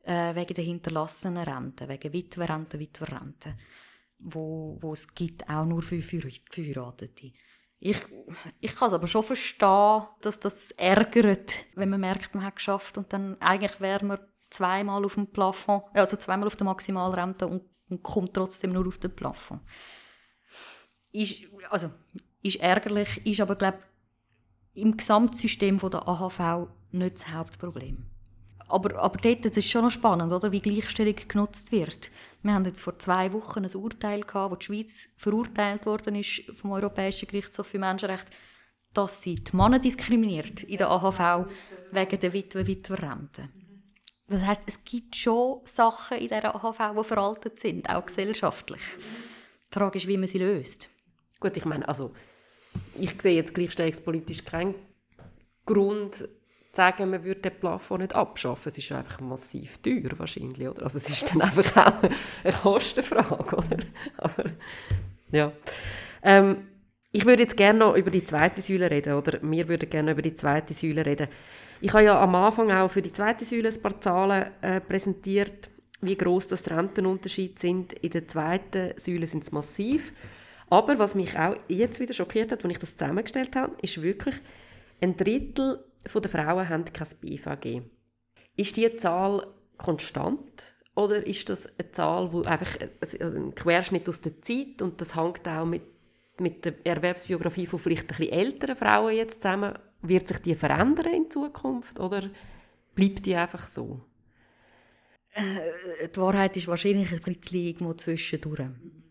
[0.03, 3.57] äh, wegen der hinterlassenen Rente, wegen Witwerrente, Witwerrente,
[4.19, 7.31] wo, wo es gibt auch nur für, für, für Heiratete.
[7.79, 7.97] Ich,
[8.59, 12.57] ich kann es aber schon verstehen, dass das ärgert, wenn man merkt, man hat es
[12.57, 14.19] geschafft und dann eigentlich wäre man
[14.51, 18.99] zweimal auf dem Plafond, also zweimal auf der Maximalrente und, und kommt trotzdem nur auf
[18.99, 19.61] den Plafond.
[21.11, 21.89] Ist, also,
[22.43, 23.79] ist ärgerlich, ist aber, glaube
[24.73, 28.10] im Gesamtsystem von der AHV nicht das Hauptproblem.
[28.71, 32.09] Aber, aber dort das ist schon noch spannend, oder, wie Gleichstellung genutzt wird.
[32.41, 36.43] Wir haben jetzt vor zwei Wochen ein Urteil gehabt, wo die Schweiz verurteilt worden ist
[36.55, 38.31] vom Europäischen Gerichtshof für Menschenrechte,
[38.93, 41.47] dass sie die Männer diskriminiert in der AHV
[41.91, 43.49] wegen der Witwe-Witwerrente.
[44.27, 48.81] Das heißt, es gibt schon Sachen in der AHV, die veraltet sind, auch gesellschaftlich.
[49.73, 50.89] Die Frage ist, wie man sie löst.
[51.39, 52.13] Gut, ich meine, also
[52.97, 54.75] ich sehe jetzt gleichstellungspolitisch keinen
[55.65, 56.27] Grund,
[56.73, 58.69] sagen, man würde den Plafond nicht abschaffen.
[58.69, 60.83] Es ist einfach massiv teuer wahrscheinlich, oder?
[60.83, 62.03] Also es ist dann einfach auch
[62.43, 63.77] eine Kostenfrage, oder?
[64.17, 64.43] Aber,
[65.31, 65.51] ja.
[66.23, 66.67] Ähm,
[67.11, 70.21] ich würde jetzt gerne noch über die zweite Säule reden, oder wir würden gerne über
[70.21, 71.27] die zweite Säule reden.
[71.81, 75.69] Ich habe ja am Anfang auch für die zweite Säule ein paar Zahlen äh, präsentiert,
[75.99, 77.93] wie groß das die Rentenunterschiede sind.
[77.93, 80.13] In der zweiten Säule sind es massiv.
[80.69, 84.35] Aber was mich auch jetzt wieder schockiert hat, als ich das zusammengestellt habe, ist wirklich,
[85.01, 87.81] ein Drittel der Frauen haben kein BVG.
[88.55, 92.77] Ist diese Zahl konstant oder ist das eine Zahl, wo einfach
[93.19, 95.83] ein Querschnitt aus der Zeit und das hängt auch mit,
[96.39, 99.77] mit der Erwerbsbiografie von vielleicht ein bisschen älteren Frauen jetzt zusammen?
[100.01, 102.29] Wird sich die verändern in Zukunft oder
[102.95, 104.01] bleibt die einfach so?
[105.33, 108.67] Äh, die Wahrheit ist wahrscheinlich ein bisschen irgendwo zwischendurch.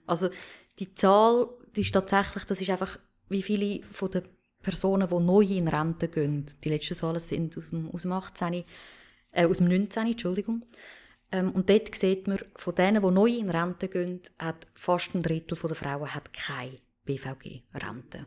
[0.07, 0.31] Also
[0.79, 2.99] die Zahl, die ist tatsächlich, das ist einfach,
[3.29, 4.25] wie viele von den
[4.63, 8.65] Personen, die neu in Rente gehen, die letzten Zahlen sind aus dem, aus dem 18,
[9.33, 10.65] äh, aus dem 19, Entschuldigung.
[11.33, 15.23] Ähm, und dort sieht man, von denen, die neu in Rente gehen, hat fast ein
[15.23, 18.27] Drittel der Frauen hat keine BVG-Rente.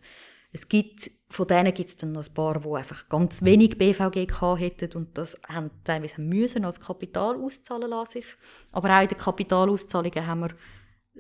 [0.56, 4.28] Es gibt, von denen gibt es dann noch ein paar, die einfach ganz wenig BVG
[4.60, 8.22] hätten und das haben teilweise müssen als Kapital auszahlen lassen.
[8.72, 10.56] Aber auch in den Kapitalauszahlungen haben wir,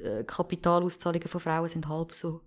[0.03, 2.41] äh, Kapitalauszahlungen von Frauen sind halb so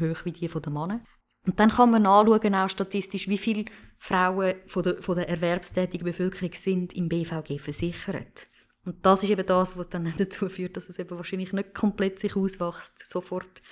[0.00, 1.06] hoch wie die von den Männern.
[1.46, 3.64] Und dann kann man anschauen, auch statistisch, wie viele
[3.98, 8.48] Frauen von der, von der erwerbstätigen Bevölkerung sind im BVG versichert.
[8.84, 12.18] Und das ist eben das, was dann dazu führt, dass es eben wahrscheinlich nicht komplett
[12.18, 13.62] sich auswächst, sofort.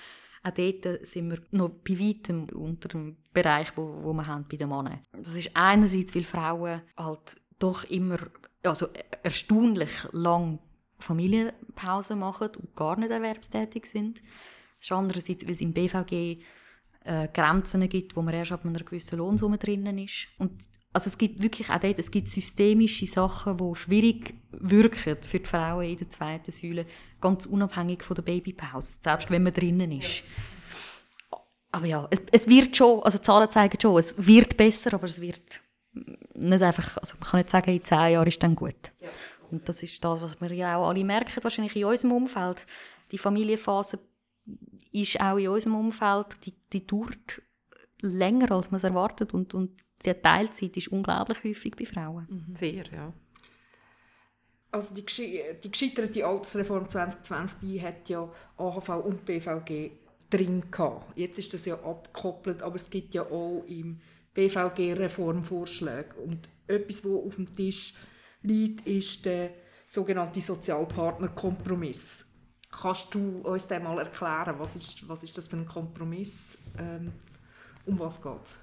[0.41, 4.57] Auch dort sind wir noch bei weitem unter dem Bereich, wo, wo wir haben bei
[4.57, 5.01] den Männern.
[5.11, 8.17] Das ist einerseits, weil Frauen halt doch immer,
[8.63, 8.87] also
[9.21, 10.59] erstaunlich lang
[10.97, 14.19] Familienpause machen und gar nicht erwerbstätig sind.
[14.19, 16.41] Das ist andererseits, weil es im BVG
[17.03, 20.27] äh, Grenzen gibt, wo man erst ab einer gewissen Lohnsumme drinnen ist.
[20.37, 20.51] Und
[20.91, 25.45] also es gibt wirklich auch dort, es gibt systemische Sachen, die schwierig wirken für die
[25.45, 26.85] Frauen in der zweiten Säule,
[27.21, 30.23] ganz unabhängig von der Babypause, selbst wenn man drinnen ist.
[31.71, 35.21] Aber ja, es, es wird schon, also Zahlen zeigen schon, es wird besser, aber es
[35.21, 35.61] wird
[36.33, 38.91] nicht einfach, also man kann nicht sagen, in zehn Jahren ist dann gut.
[39.51, 42.65] Und das ist das, was wir ja auch alle merken, wahrscheinlich in unserem Umfeld.
[43.11, 43.99] Die Familienphase
[44.91, 47.41] ist auch in unserem Umfeld, die, die dauert
[48.01, 49.71] länger, als man es erwartet und, und
[50.05, 52.27] die Teilzeit ist unglaublich häufig bei Frauen.
[52.29, 52.55] Mhm.
[52.55, 53.13] Sehr, ja.
[54.71, 55.03] Also die,
[55.63, 59.91] die gescheiterte Altersreform 2020 die hat ja AHV und BVG
[60.29, 61.17] drin gehabt.
[61.17, 63.99] Jetzt ist das ja abgekoppelt, aber es gibt ja auch im
[64.33, 66.15] BVG Reformvorschläge.
[66.23, 67.95] Und etwas, was auf dem Tisch
[68.43, 69.51] liegt, ist der
[69.87, 72.25] sogenannte Sozialpartnerkompromiss.
[72.71, 74.55] Kannst du uns den mal erklären?
[74.59, 76.57] Was ist, was ist das für ein Kompromiss?
[76.77, 77.11] Ähm,
[77.85, 78.59] um was geht es?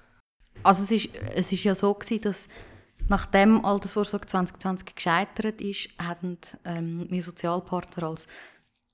[0.63, 2.49] Also es ist, es ist ja so gewesen, dass
[3.09, 8.27] nachdem Altersvorsorge 2020 gescheitert ist, haben ähm, wir Sozialpartner als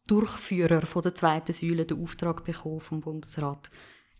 [0.07, 3.71] Durchführer von der zweiten Säule den Auftrag bekommen vom Bundesrat,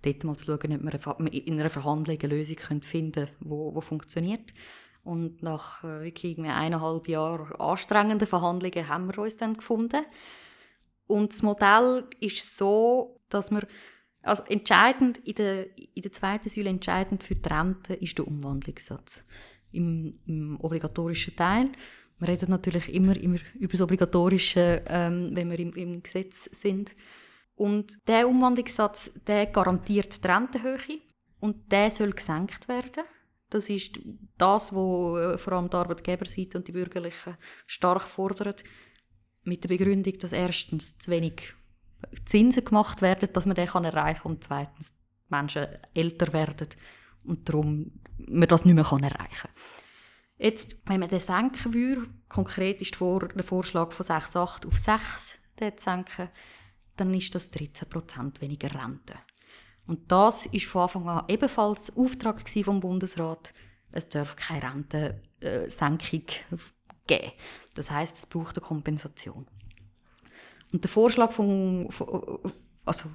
[0.02, 3.82] dort mal zu schauen, ob wir in einer Verhandlung eine Lösung finden können, die wo
[3.82, 4.54] funktioniert.
[5.04, 10.06] Und nach äh, wirklich eineinhalb Jahren anstrengenden Verhandlungen haben wir uns dann gefunden.
[11.08, 13.68] Und das Modell ist so, dass wir
[14.22, 19.26] also entscheidend in der, in der zweiten Säule entscheidend für die Rente ist der Umwandlungssatz
[19.72, 21.72] im, im obligatorischen Teil.
[22.20, 26.96] Wir reden natürlich immer, immer über das Obligatorische, ähm, wenn wir im, im, Gesetz sind.
[27.56, 31.02] Und der Umwandlungssatz, der garantiert die Rentenhöhe
[31.40, 33.04] und der soll gesenkt werden.
[33.50, 34.00] Das ist
[34.38, 37.38] das, was vor allem die Arbeitgeberseite und die Bürgerlichen
[37.68, 38.56] stark fordern
[39.44, 41.54] mit der Begründung, dass erstens zu wenig
[42.26, 44.94] Zinsen gemacht werden, dass man den erreichen kann und zweitens
[45.30, 46.70] Menschen älter werden
[47.24, 49.52] und darum man das nicht mehr erreichen kann.
[50.38, 55.72] Jetzt, wenn man den senken würde, konkret ist der Vorschlag von 6,8 auf 6 zu
[55.78, 56.30] senken,
[56.98, 59.16] dann ist das 13% weniger Rente.
[59.86, 63.54] Und das ist von Anfang an ebenfalls Auftrag vom Bundesrat.
[63.92, 66.24] Es darf keine Rentensenkung
[67.08, 67.32] geben.
[67.76, 69.46] Das heißt, es braucht eine Kompensation.
[70.72, 71.90] Und der Vorschlag vom,
[72.86, 73.10] also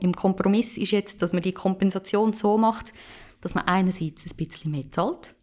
[0.00, 2.92] im Kompromiss ist jetzt, dass man die Kompensation so macht,
[3.40, 5.34] dass man einerseits ein bisschen mehr zahlt,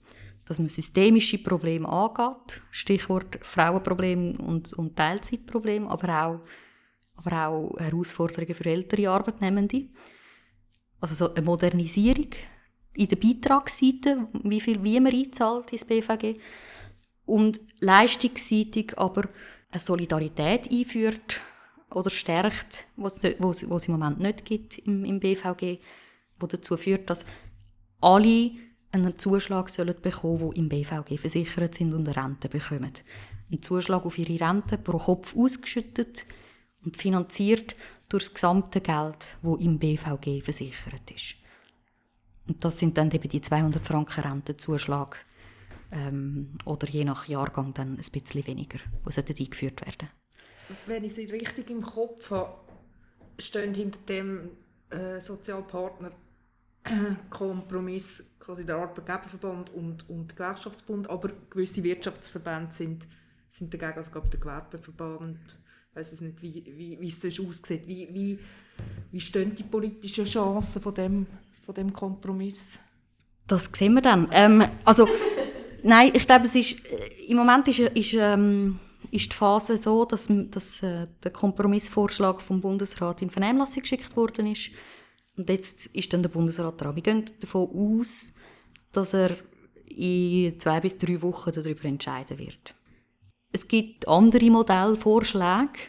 [0.46, 6.40] dass man systemische Probleme angeht, Stichwort Frauenproblem und, und Teilzeitproblem, aber auch,
[7.16, 9.90] aber auch Herausforderungen für ältere Arbeitnehmende.
[11.00, 12.30] Also so eine Modernisierung
[12.96, 16.40] in der Beitragsseite, wie viel wie man einzahlt ins BVG
[17.30, 19.30] und leistungsseitig aber
[19.72, 21.40] eine Solidarität einführt
[21.92, 25.80] oder stärkt, was es im Moment nicht gibt im, im BVG,
[26.40, 27.26] wo dazu führt, dass
[28.02, 28.52] alle
[28.92, 32.94] einen Zuschlag sollen bekommen, die im BVG versichert sind und eine Rente bekommen.
[33.52, 36.26] Ein Zuschlag auf ihre Rente pro Kopf ausgeschüttet
[36.84, 37.76] und finanziert
[38.10, 41.36] durch das gesamte Geld, wo im BVG versichert ist.
[42.48, 45.18] Und das sind dann eben die 200 Franken Rentenzuschlag
[45.92, 50.10] ähm, oder je nach Jahrgang dann ein bisschen weniger, die eingeführt werden.
[50.86, 52.60] Wenn ich sie richtig im Kopf habe,
[53.40, 54.52] stehen hinter dem
[54.90, 56.12] äh, Sozialpartner
[57.30, 63.08] Kompromiss quasi der Arbeitgeberverband und, und der Gewerkschaftsbund, aber gewisse Wirtschaftsverbände sind,
[63.50, 65.60] sind dagegen, also glaube der Gewerbeverband,
[65.92, 67.88] ich weiß es nicht, wie, wie, wie es sonst aussieht.
[67.88, 68.40] Wie, wie,
[69.12, 71.28] wie stehen die politischen Chancen von dem,
[71.66, 72.80] von dem Kompromiss?
[73.48, 74.30] Das sehen wir dann.
[74.32, 75.08] Ähm, also,
[75.84, 78.80] nein, ich glaube, es ist, äh, im Moment ist, ist, ähm,
[79.12, 84.48] ist die Phase so, dass, dass äh, der Kompromissvorschlag vom Bundesrat in Vernehmlassung geschickt worden
[84.48, 84.72] ist.
[85.38, 86.96] Und jetzt ist dann der Bundesrat dran.
[86.96, 88.34] Wir gehen davon aus,
[88.92, 89.38] dass er
[89.86, 92.76] in zwei bis drei Wochen darüber entscheiden wird.
[93.52, 95.80] Es gibt andere Modellvorschläge.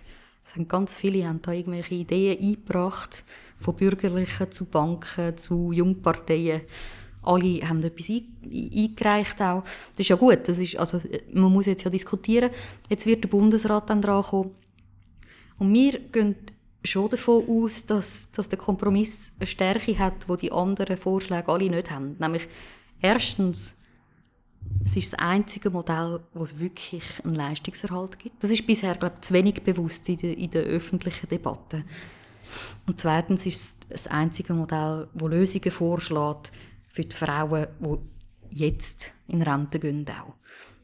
[0.45, 3.25] Es haben ganz viele haben da irgendwelche Ideen eingebracht,
[3.59, 6.63] von Bürgerlichen zu Banken zu Jungparteien.
[7.23, 9.63] Alle haben etwas eingereicht auch.
[9.97, 10.49] Das ist ja gut.
[10.49, 11.01] Das ist, also,
[11.33, 12.51] man muss jetzt ja diskutieren.
[12.89, 14.53] Jetzt wird der Bundesrat dann dran kommen.
[15.59, 16.37] Und wir gehen
[16.83, 21.69] schon davon aus, dass, dass der Kompromiss eine Stärke hat, die die anderen Vorschläge alle
[21.69, 22.17] nicht haben.
[22.19, 22.49] Nämlich
[23.03, 23.77] erstens,
[24.85, 28.43] es ist das einzige Modell, wo es wirklich einen Leistungserhalt gibt.
[28.43, 31.85] Das ist bisher, glaube ich, zu wenig bewusst in der, in der öffentlichen Debatte.
[32.87, 36.51] Und zweitens ist es das einzige Modell, wo Lösungen vorschlägt
[36.93, 40.07] für die Frauen, die jetzt in Rente gehen.
[40.09, 40.35] Auch.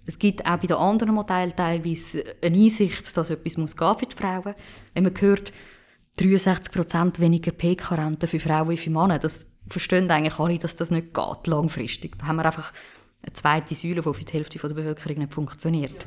[0.07, 4.07] Es gibt auch bei den anderen Modellen teilweise eine Einsicht, dass etwas muss gehen für
[4.07, 4.55] die Frauen.
[4.95, 5.53] Wenn man hört,
[6.19, 9.19] 63% weniger PK-Rente für Frauen wie für Männer.
[9.19, 12.19] Das verstehen eigentlich alle, dass das nicht geht, langfristig.
[12.19, 12.73] Da haben wir einfach
[13.23, 16.07] eine zweite Säule, die für die Hälfte der Bevölkerung nicht funktioniert.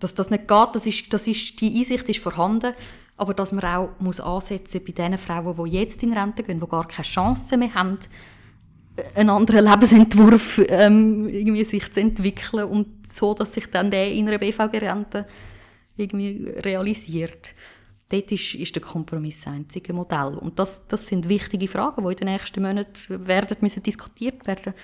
[0.00, 2.74] Dass das nicht geht, das ist, das ist, die Einsicht ist vorhanden,
[3.16, 6.66] aber dass man auch muss ansetzen bei den Frauen, die jetzt in Rente gehen, die
[6.66, 7.98] gar keine Chance mehr haben,
[9.14, 14.28] einen anderen Lebensentwurf ähm, irgendwie sich zu entwickeln und so, dass sich dann der in
[14.28, 15.26] einer BVG-Rente
[15.96, 17.54] irgendwie realisiert
[18.08, 20.38] dort ist, ist der Kompromiss das einzige Modell.
[20.38, 24.74] Und das, das sind wichtige Fragen, die in den nächsten Monaten werden müssen diskutiert werden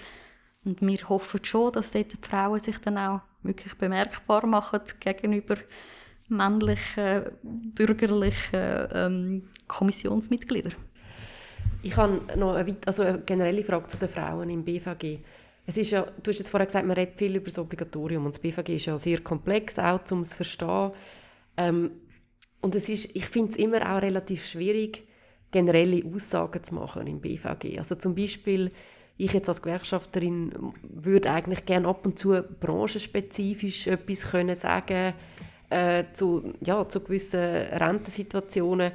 [0.64, 5.57] Und wir hoffen schon, dass dort die Frauen sich dann auch wirklich bemerkbar machen gegenüber
[6.29, 10.75] männlichen, bürgerlichen ähm, Kommissionsmitgliedern.
[11.82, 15.18] Ich habe noch eine, also eine generelle Frage zu den Frauen im BVG.
[15.66, 18.34] Es ist ja, du hast jetzt vorher gesagt, man redet viel über das Obligatorium und
[18.34, 20.92] das BVG ist ja sehr komplex, auch um es zu verstehen.
[21.56, 21.90] Ähm,
[22.60, 25.06] und es ist, ich finde es immer auch relativ schwierig,
[25.50, 27.78] generelle Aussagen zu machen im BVG.
[27.78, 28.70] Also zum Beispiel,
[29.16, 35.14] ich jetzt als Gewerkschafterin würde eigentlich gerne ab und zu branchenspezifisch etwas können sagen
[35.70, 38.92] äh, zu, ja, zu gewissen Rentensituationen.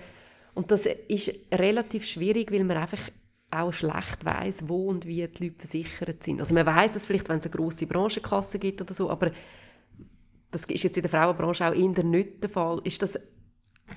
[0.55, 3.11] Und das ist relativ schwierig, weil man einfach
[3.51, 6.39] auch schlecht weiß, wo und wie die Leute versichert sind.
[6.39, 9.31] Also man weiß es vielleicht, wenn es eine grosse Branchenkasse gibt oder so, aber
[10.51, 12.81] das ist jetzt in der Frauenbranche auch eher nicht der Fall.
[12.83, 13.19] Ist das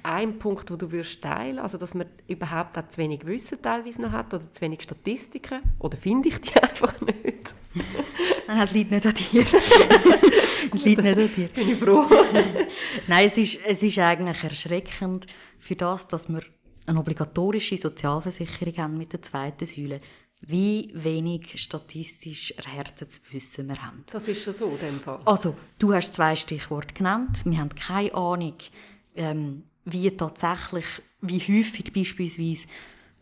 [0.03, 4.03] ein Punkt, wo du würdest teilen, also dass man überhaupt auch zu wenig Wissen teilweise
[4.03, 5.61] noch hat oder zu wenig Statistiken?
[5.79, 7.55] Oder finde ich die einfach nicht?
[8.46, 9.42] Nein, es liegt nicht an dir.
[10.74, 11.48] es liegt nicht an dir.
[11.48, 12.07] Bin ich froh.
[13.07, 15.27] Nein, es ist, es ist eigentlich erschreckend
[15.59, 16.42] für das, dass wir
[16.87, 20.01] eine obligatorische Sozialversicherung haben mit der zweiten Säule,
[20.40, 24.05] wie wenig statistisch erhärtetes Wissen wir haben.
[24.11, 25.20] Das ist schon so in dem Fall.
[25.24, 27.42] Also, du hast zwei Stichworte genannt.
[27.44, 28.55] Wir haben keine Ahnung,
[29.16, 30.87] ähm, wie tatsächlich,
[31.20, 32.66] wie häufig beispielsweise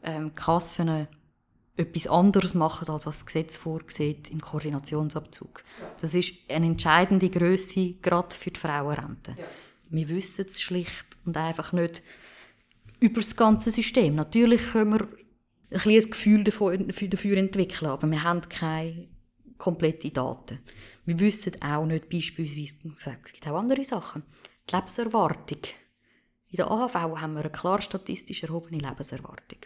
[0.03, 1.09] ähm, Kassen
[1.77, 5.63] etwas anderes machen, als was das Gesetz vorsieht im Koordinationsabzug.
[6.01, 9.37] Das ist eine entscheidende Größe gerade für die Frauenrente.
[9.39, 9.45] Ja.
[9.91, 12.03] Wir wissen es schlicht und einfach nicht
[13.01, 14.15] über das ganze System.
[14.15, 15.09] Natürlich können wir
[15.71, 19.09] ein, ein Gefühl dafür entwickeln, aber wir haben keine
[19.59, 20.61] kompletten Daten.
[21.05, 22.77] Wir wissen auch nicht beispielsweise,
[23.25, 24.23] es gibt auch andere Sachen,
[24.69, 25.61] die Lebenserwartung
[26.51, 29.61] in der AHV haben wir eine klar statistisch erhobene Lebenserwartung.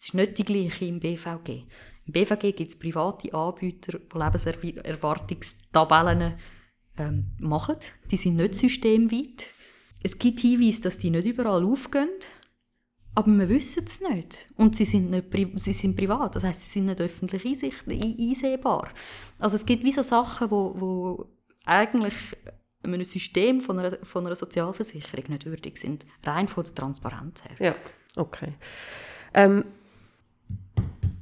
[0.00, 1.64] Es ist nicht die gleiche im BVG.
[2.06, 6.38] Im BVG gibt es private Anbieter, die Lebenserwartungstabellen
[6.98, 7.76] ähm, machen.
[8.10, 9.46] Die sind nicht systemweit.
[10.02, 12.10] Es gibt Hinweise, dass die nicht überall aufgehen,
[13.14, 14.48] aber wir wissen es nicht.
[14.56, 18.92] Und sie sind, nicht sie sind privat, das heißt, sie sind nicht öffentlich einsehbar.
[19.38, 21.26] Also es gibt wie so Sachen, wo, wo
[21.64, 22.14] eigentlich
[22.82, 26.06] einem System von einer, von einer Sozialversicherung nicht würdig sind.
[26.24, 27.56] Rein von der Transparenz her.
[27.58, 27.74] Ja,
[28.16, 28.54] okay.
[29.34, 29.64] Ähm,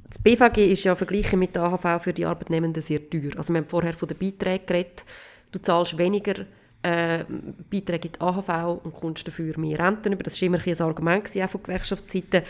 [0.09, 3.31] das BVG ist ja verglichen mit der AHV für die Arbeitnehmenden sehr teuer.
[3.37, 5.05] Also wir haben vorher von den Beiträgen geredet.
[5.51, 6.45] Du zahlst weniger
[6.81, 7.25] äh,
[7.69, 10.23] Beiträge in die AHV und kommst dafür mehr Renten über.
[10.23, 12.43] Das war immer ein Argument auch von Gewerkschaftsseite.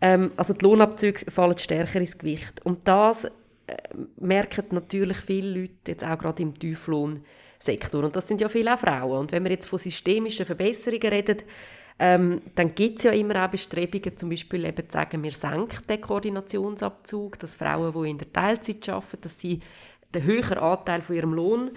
[0.00, 2.64] Ähm, also die Lohnabzüge fallen stärker ins Gewicht.
[2.64, 3.30] Und das äh,
[4.18, 7.24] merken natürlich viele Leute, jetzt auch gerade im Tieflohn,
[7.60, 8.02] Sektor.
[8.02, 9.20] Und das sind ja viele auch Frauen.
[9.20, 11.38] Und wenn wir jetzt von systemischen Verbesserungen reden,
[12.02, 15.86] Ähm, dann gibt es ja immer auch Bestrebungen, zum Beispiel eben zu sagen, wir senken
[15.86, 19.60] den Koordinationsabzug, dass Frauen, die in der Teilzeit arbeiten, dass sie
[20.14, 21.72] den höheren Anteil von ihrem Lohn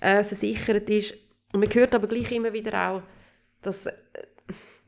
[0.00, 1.14] äh, versichert ist.
[1.52, 3.02] Und man hört aber gleich immer wieder auch,
[3.62, 3.92] dass, äh,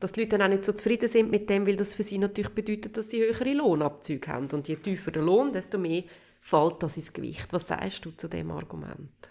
[0.01, 2.17] dass die Leute dann auch nicht so zufrieden sind mit dem, weil das für sie
[2.17, 4.49] natürlich bedeutet, dass sie höhere Lohnabzüge haben.
[4.51, 6.03] Und je tiefer der Lohn, desto mehr
[6.41, 7.47] fällt das ins Gewicht.
[7.51, 9.29] Was sagst du zu dem Argument?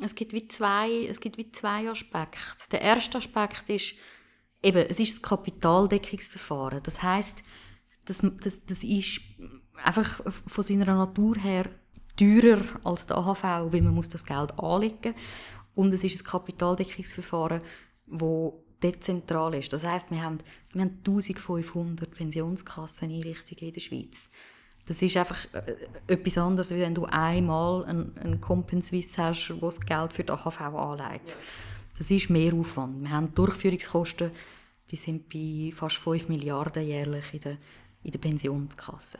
[0.00, 2.68] Es gibt wie zwei, es gibt wie zwei Aspekte.
[2.72, 3.94] Der erste Aspekt ist,
[4.62, 6.82] eben, es ist ein Kapitaldeckungsverfahren.
[6.82, 7.42] Das heißt,
[8.04, 9.20] das, das, das ist
[9.82, 11.70] einfach von seiner Natur her
[12.16, 15.14] teurer als der AHV, weil man muss das Geld anlegen
[15.74, 17.62] und es ist ein Kapitaldeckungsverfahren,
[18.06, 19.72] wo dezentral ist.
[19.72, 20.38] Das heißt, wir haben,
[20.72, 24.30] wir haben 1500 Pensionskasseneinrichtungen in der Schweiz.
[24.86, 25.74] Das ist einfach äh,
[26.06, 30.32] etwas anderes, als wenn du einmal einen, einen Compenswiss hast, wo das Geld für die
[30.32, 31.30] AHV anlegt.
[31.30, 31.36] Ja.
[31.98, 33.02] Das ist mehr Aufwand.
[33.02, 34.30] Wir haben Durchführungskosten,
[34.90, 37.58] die sind bei fast 5 Milliarden jährlich in der,
[38.02, 39.18] in der Pensionskasse.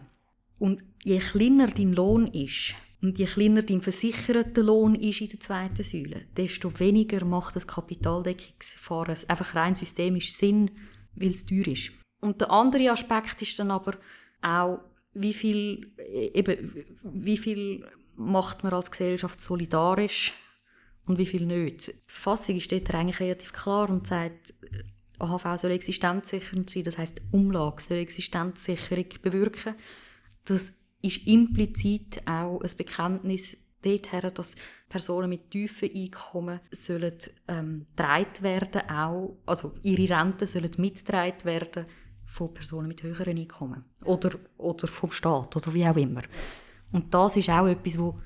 [0.58, 5.40] Und je kleiner dein Lohn ist und je kleiner dein versicherter Lohn ist in der
[5.40, 10.70] zweiten Säule, desto weniger macht das Kapitaldeckungsverfahren einfach rein systemisch Sinn,
[11.14, 11.92] weil es teuer ist.
[12.20, 13.96] Und der andere Aspekt ist dann aber
[14.42, 14.80] auch,
[15.14, 15.90] wie viel,
[16.34, 20.32] eben, wie viel macht man als Gesellschaft solidarisch
[21.06, 21.88] und wie viel nicht.
[21.88, 24.54] Die Verfassung steht eigentlich relativ klar und sagt,
[25.18, 29.74] AHV soll existenzsichernd sein, das heißt Umlage soll Existenzsicherung bewirken.
[30.44, 30.72] Das
[31.02, 34.56] ist implizit auch ein Bekenntnis dorthin, dass
[34.88, 41.86] Personen mit tiefen Einkommen sollen ähm, werden, auch, also ihre Renten sollen mitgetragen werden
[42.34, 46.22] von Personen mit höheren Einkommen oder, oder vom Staat oder wie auch immer.
[46.90, 48.18] Und das ist auch etwas, wo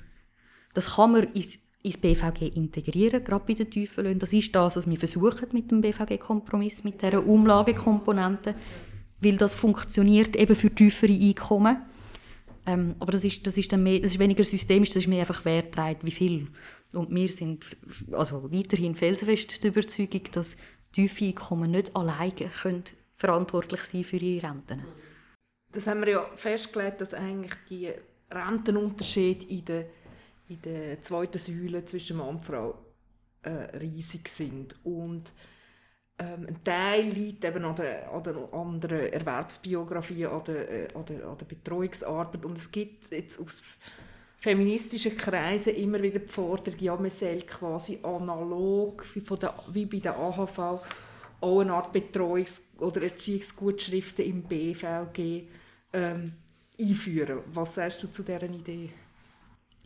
[0.73, 4.19] das kann man ins ins BVG integrieren, gerade bei den tiefen.
[4.19, 8.53] Das ist das, was wir versuchen mit dem BVG-Kompromiss, mit dieser Umlagekomponente,
[9.21, 11.77] weil das funktioniert eben für tiefere Einkommen.
[12.65, 15.21] Ähm, aber das ist, das, ist dann mehr, das ist weniger systemisch, das ist mehr
[15.21, 16.47] einfach, wer trägt wie viel.
[16.91, 17.65] Und wir sind
[18.11, 20.57] also weiterhin felsenfest der Überzeugung, dass
[20.91, 22.83] tiefe Einkommen nicht alleine können
[23.19, 24.83] verantwortlich sein für ihre Renten.
[25.71, 27.91] Das haben wir ja festgelegt, dass eigentlich die
[28.31, 29.85] Rentenunterschiede in der
[30.49, 32.75] in der zweiten Säule zwischen Mann und Frau
[33.43, 34.75] äh, riesig sind.
[34.83, 35.31] Und
[36.17, 41.05] ähm, ein Teil liegt eben an der, an der anderen Erwerbsbiografie, an der, äh, an,
[41.05, 42.43] der, an der Betreuungsarbeit.
[42.45, 43.63] Und es gibt jetzt aus
[44.37, 49.85] feministischen Kreisen immer wieder die Forderung, ja, man soll quasi analog wie, von der, wie
[49.85, 50.83] bei der AHV
[51.41, 55.43] auch eine Art Betreuungs- oder Erziehungsgutschriften im BVG
[55.93, 56.33] ähm,
[56.79, 57.39] einführen.
[57.53, 58.89] Was sagst du zu dieser Idee?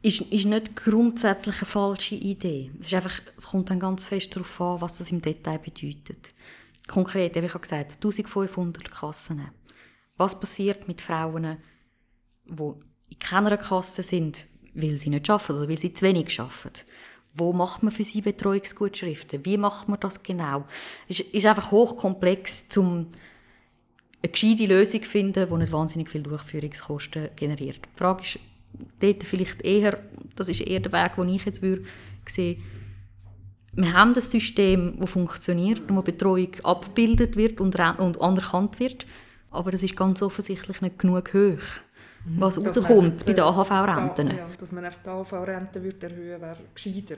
[0.04, 2.72] ist, ist nicht grundsätzlich eine falsche Idee.
[2.80, 6.34] Es, ist einfach, es kommt dann ganz fest darauf an, was das im Detail bedeutet.
[6.88, 9.50] Konkret, wie ich gesagt 1500 Kassen.
[10.18, 11.58] Was passiert mit Frauen,
[12.46, 12.74] die
[13.10, 16.82] in keiner Kasse sind, weil sie nicht arbeiten oder weil sie zu wenig arbeiten?
[17.36, 19.46] Wo macht man für sie Betreuungsgutschriften?
[19.46, 20.66] Wie macht man das genau?
[21.08, 23.08] Es ist, einfach hochkomplex, um
[24.22, 27.80] eine gescheite Lösung zu finden, die nicht wahnsinnig viele Durchführungskosten generiert.
[27.94, 28.40] Die Frage ist,
[29.00, 30.00] dort vielleicht eher,
[30.36, 31.84] das ist eher der Weg, den ich jetzt würde
[32.26, 32.62] sehen
[33.76, 39.06] wir haben ein System, das funktioniert, wo Betreuung abgebildet wird und, und anerkannt wird,
[39.50, 41.64] aber es ist ganz offensichtlich nicht genug hoch.
[42.26, 44.28] Was dass rauskommt bei den AHV-Renten.
[44.28, 47.16] Ja, dass man einfach die AHV-Rente erhöhen wäre gescheiter.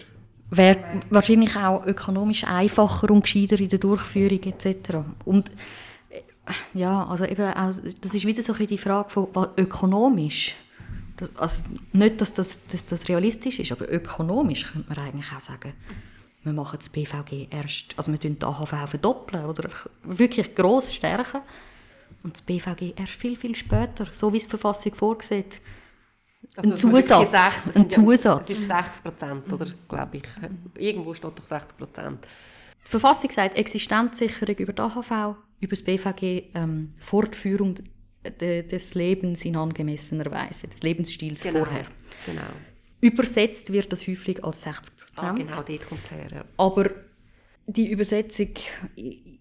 [0.50, 0.78] Wäre
[1.10, 4.98] wahrscheinlich auch ökonomisch einfacher und gescheiter in der Durchführung etc.
[5.26, 5.50] Und
[6.10, 6.22] äh,
[6.74, 10.56] ja, also eben, das ist wieder so ein die Frage von was ökonomisch
[11.38, 11.63] also
[11.94, 15.74] nicht, dass das, dass das realistisch ist, aber ökonomisch könnte man eigentlich auch sagen,
[16.44, 19.70] wir machen das BVG erst, also wir tun die AHV verdoppeln oder
[20.04, 21.41] wirklich gross stärken
[22.26, 25.62] und das BVG erst viel, viel später, so wie es die Verfassung vorsieht.
[26.56, 27.56] Also, ein Zusatz.
[27.76, 28.48] Ein Zusatz.
[28.48, 29.68] Das ist 60 Prozent, oder?
[29.88, 30.24] Glaube ich.
[30.78, 32.28] Irgendwo steht doch 60 Prozent.
[32.86, 37.76] Die Verfassung sagt Existenzsicherung über die AHV, über das BVG ähm, Fortführung
[38.24, 41.86] des Lebens in angemessener Weise, des Lebensstils genau, vorher.
[42.26, 42.42] Genau.
[43.02, 45.18] Übersetzt wird das häufig als 60 Prozent.
[45.18, 46.28] Ah, genau, dort kommt es her.
[46.32, 46.46] Ja.
[46.58, 46.90] Aber
[47.67, 48.50] die Übersetzung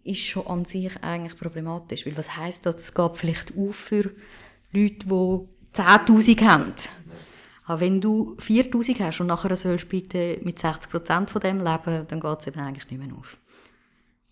[0.04, 2.76] ist schon an sich eigentlich problematisch, weil was heißt das?
[2.76, 4.10] Es geht vielleicht auf für
[4.72, 6.72] Leute, die 10'000 haben.
[7.66, 12.06] Aber wenn du 4'000 hast und nachher sollst bitte mit 60 Prozent von dem leben,
[12.06, 13.38] dann geht es eben eigentlich nicht mehr auf.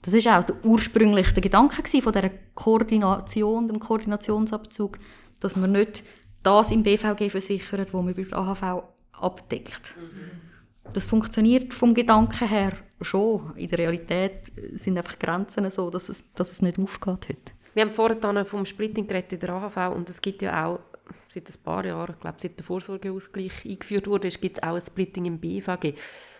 [0.02, 4.98] Das ist auch der ursprüngliche Gedanke von dieser Koordination, dem Koordinationsabzug,
[5.40, 6.02] dass man nicht
[6.42, 9.94] das im BVG versichert, wo man über AHV abdeckt.
[9.96, 10.51] Mhm.
[10.92, 13.52] Das funktioniert vom Gedanken her schon.
[13.56, 17.52] In der Realität sind einfach Grenzen so, dass es, dass es nicht aufgeht heute.
[17.74, 20.80] Wir haben vorhin vom Splitting geredet in der AHV und es gibt ja auch
[21.28, 24.82] seit ein paar Jahren, ich glaube seit der Vorsorgeausgleich eingeführt wurde, gibt es auch ein
[24.82, 25.94] Splitting im BVG.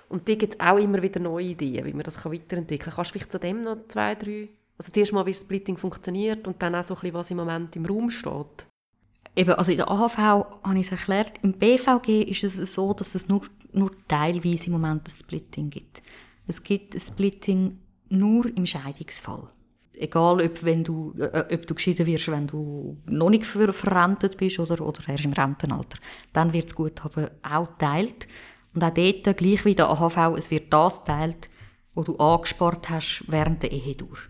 [0.09, 2.95] Und da gibt es auch immer wieder neue Ideen, wie man das weiterentwickeln kann.
[2.97, 4.51] Kannst du vielleicht zu dem noch zwei, drei...
[4.77, 7.37] Also zuerst mal, wie das Splitting funktioniert und dann auch so ein bisschen, was im
[7.39, 8.67] Moment im Raum steht.
[9.35, 13.15] Eben, also in der AHV habe ich es erklärt, im BVG ist es so, dass
[13.15, 13.43] es nur,
[13.75, 16.03] nur teilweise im Moment ein Splitting gibt.
[16.47, 19.49] Es gibt ein Splitting nur im Scheidungsfall.
[19.95, 24.37] Egal, ob, wenn du, äh, ob du geschieden wirst, wenn du noch nicht ver verrentet
[24.37, 25.99] bist oder, oder erst im Rentenalter.
[26.33, 28.27] Dann wird das Guthaben auch geteilt.
[28.75, 31.51] Und auch dort, gleich wie der AHV, es wird das geteilt,
[31.95, 34.21] was du angespart hast während der Ehe durch.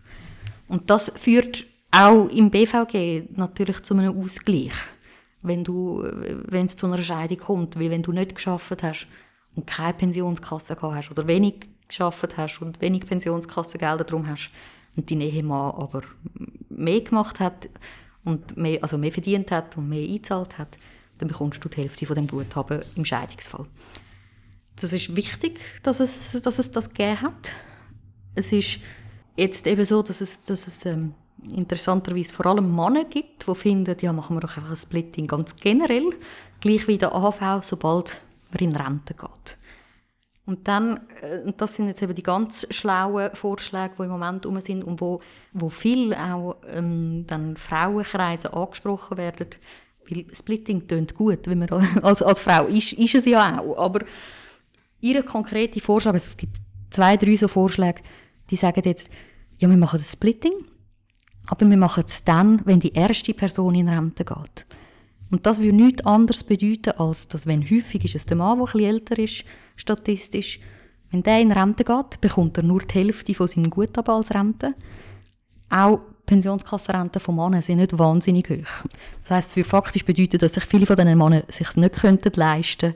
[0.69, 4.73] Und das führt auch im BVG natürlich zu einem Ausgleich,
[5.43, 7.79] wenn, wenn es zu einer Scheidung kommt.
[7.79, 9.07] Weil wenn du nicht geschafft hast
[9.55, 14.51] und keine Pensionskasse gehabt hast oder wenig geschafft hast und wenig Pensionskassengelder drum hast
[14.97, 16.03] und dein Ehemann aber
[16.69, 17.69] mehr gemacht hat
[18.25, 20.79] und mehr, also mehr verdient hat und mehr eingezahlt hat,
[21.19, 23.67] dann bekommst du die Hälfte von dem Guthaben im Scheidungsfall.
[24.77, 27.53] Das ist wichtig, dass es, dass es das gegeben hat.
[28.35, 28.79] Es ist
[29.37, 31.15] jetzt eben so, dass es, dass es ähm,
[31.51, 35.57] interessanterweise vor allem Männer gibt, die finden, ja, machen wir doch einfach ein Splitting ganz
[35.57, 36.11] generell,
[36.61, 38.23] gleich wie der AHV, sobald
[38.53, 39.59] man in Rente geht.
[40.45, 44.61] Und dann, äh, das sind jetzt eben die ganz schlauen Vorschläge, die im Moment um
[44.61, 45.21] sind und wo,
[45.53, 49.49] wo viel auch ähm, dann Frauenkreise angesprochen werden,
[50.09, 51.71] weil Splitting tönt gut, wenn man
[52.03, 54.05] als, als Frau ist, ist es ja auch, aber
[55.01, 56.57] ihre konkrete Vorschlag, es gibt
[56.91, 58.03] zwei, drei so Vorschläge,
[58.51, 59.13] die sagen jetzt,
[59.59, 60.53] ja, wir machen das Splitting,
[61.47, 64.67] aber wir machen es dann, wenn die erste Person in Rente geht.
[65.33, 68.69] Und das würde nichts anderes bedeuten, als dass, wenn häufig ist es der Mann, der
[68.69, 69.45] etwas älter ist,
[69.77, 70.61] statistisch,
[71.11, 74.75] wenn der in Rente geht, bekommt er nur die Hälfte von seinem Guthaben als Rente.
[75.71, 78.87] Auch Pensionskassenrenten von Männern sind nicht wahnsinnig hoch.
[79.23, 82.33] Das heisst, es würde faktisch bedeuten, dass sich viele von diesen Männern sich nicht könnten
[82.37, 82.95] leisten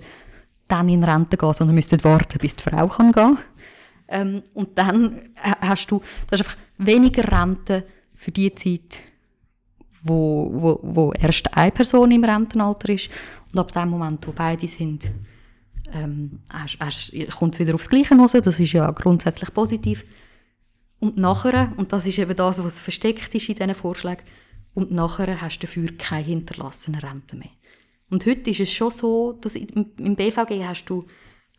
[0.69, 3.39] dann in Rente gehen, sondern müssten warten, bis die Frau kann gehen
[4.09, 7.85] ähm, Und dann hast du, du hast einfach weniger Rente
[8.15, 9.03] für die Zeit,
[10.07, 13.11] wo, wo, wo erst eine Person im Rentenalter ist
[13.53, 15.11] und ab dem Moment, wo beide sind,
[15.93, 16.41] ähm,
[17.39, 18.33] kommt es wieder aufs Gleiche raus.
[18.33, 20.05] Das ist ja grundsätzlich positiv.
[20.99, 24.25] Und nachher, und das ist eben das, was versteckt ist in diesen Vorschlägen,
[24.75, 27.49] und nachher hast du dafür keine hinterlassene Rente mehr.
[28.11, 31.07] Und heute ist es schon so, dass im BVG hast du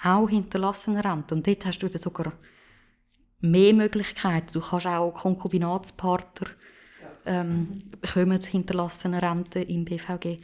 [0.04, 2.34] auch hinterlassene Rente und dort hast du sogar
[3.40, 4.54] mehr Möglichkeiten.
[4.54, 6.48] Du kannst auch Konkubinatspartner
[7.28, 10.40] ähm, bekommen hinterlassene Rente im BVG.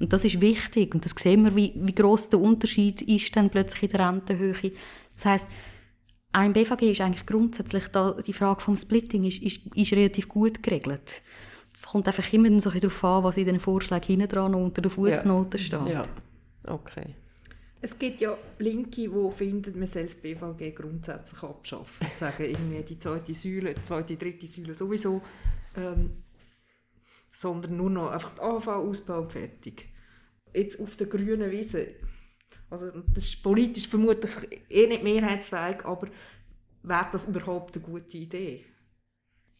[0.00, 3.50] Und das ist wichtig und das sehen wir, wie, wie groß der Unterschied ist dann
[3.50, 4.72] plötzlich in der Rentenhöhe.
[5.16, 5.48] Das heißt,
[6.32, 10.62] ein BVG ist eigentlich grundsätzlich da, die Frage vom Splitting ist, ist, ist relativ gut
[10.62, 11.22] geregelt.
[11.74, 14.90] Es kommt einfach immer so darauf an, was in den Vorschlägen hinten dran unter der
[14.90, 15.62] Fußnote ja.
[15.62, 15.88] steht.
[15.88, 16.02] Ja,
[16.66, 17.14] okay.
[17.80, 22.06] Es gibt ja Linke, die finden, man soll das BVG grundsätzlich abschaffen.
[22.18, 25.22] sagen irgendwie die zweite Säule, die zweite, dritte Säule sowieso.
[25.76, 26.10] Ähm,
[27.38, 29.88] sondern nur noch einfach die AV-Ausbau fertig.
[30.52, 31.86] Jetzt auf der grünen Wiese,
[32.68, 34.32] also das ist politisch vermutlich
[34.68, 36.08] eh nicht mehrheitsfähig, aber
[36.82, 38.64] wäre das überhaupt eine gute Idee?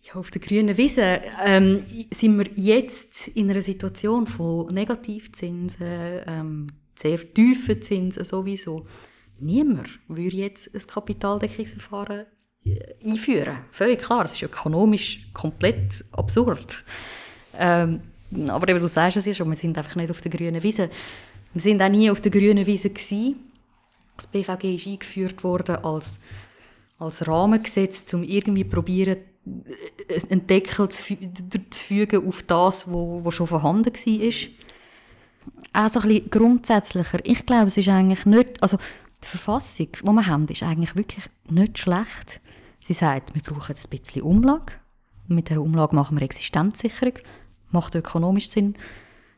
[0.02, 6.66] Ja, auf der grünen Wiese ähm, sind wir jetzt in einer Situation von Negativzinsen, ähm,
[6.96, 8.86] sehr tiefen Zinsen sowieso.
[9.38, 12.26] Niemand würde jetzt ein Kapitaldeckungsverfahren
[12.64, 13.58] äh, einführen.
[13.70, 16.84] Völlig klar, es ist ökonomisch komplett absurd.
[17.58, 18.00] Ähm,
[18.48, 20.90] aber du sagst es ja schon, wir sind einfach nicht auf der grünen Wiese.
[21.52, 23.36] Wir sind auch nie auf der grünen Wiese gewesen.
[24.16, 26.20] Das BVG ist eingeführt worden als,
[26.98, 29.18] als Rahmengesetz, um irgendwie probieren,
[30.30, 31.04] einen Deckel zu,
[31.70, 35.84] zu fügen auf das, was schon vorhanden war.
[35.84, 37.20] Auch so ein bisschen grundsätzlicher.
[37.24, 38.76] Ich glaube, es ist eigentlich nicht, also
[39.24, 42.40] die Verfassung, die wir haben, ist eigentlich wirklich nicht schlecht.
[42.80, 44.74] Sie sagt, wir brauchen ein bisschen Umlage.
[45.28, 47.14] Mit der Umlage machen wir Existenzsicherung
[47.70, 48.74] macht ökonomisch Sinn.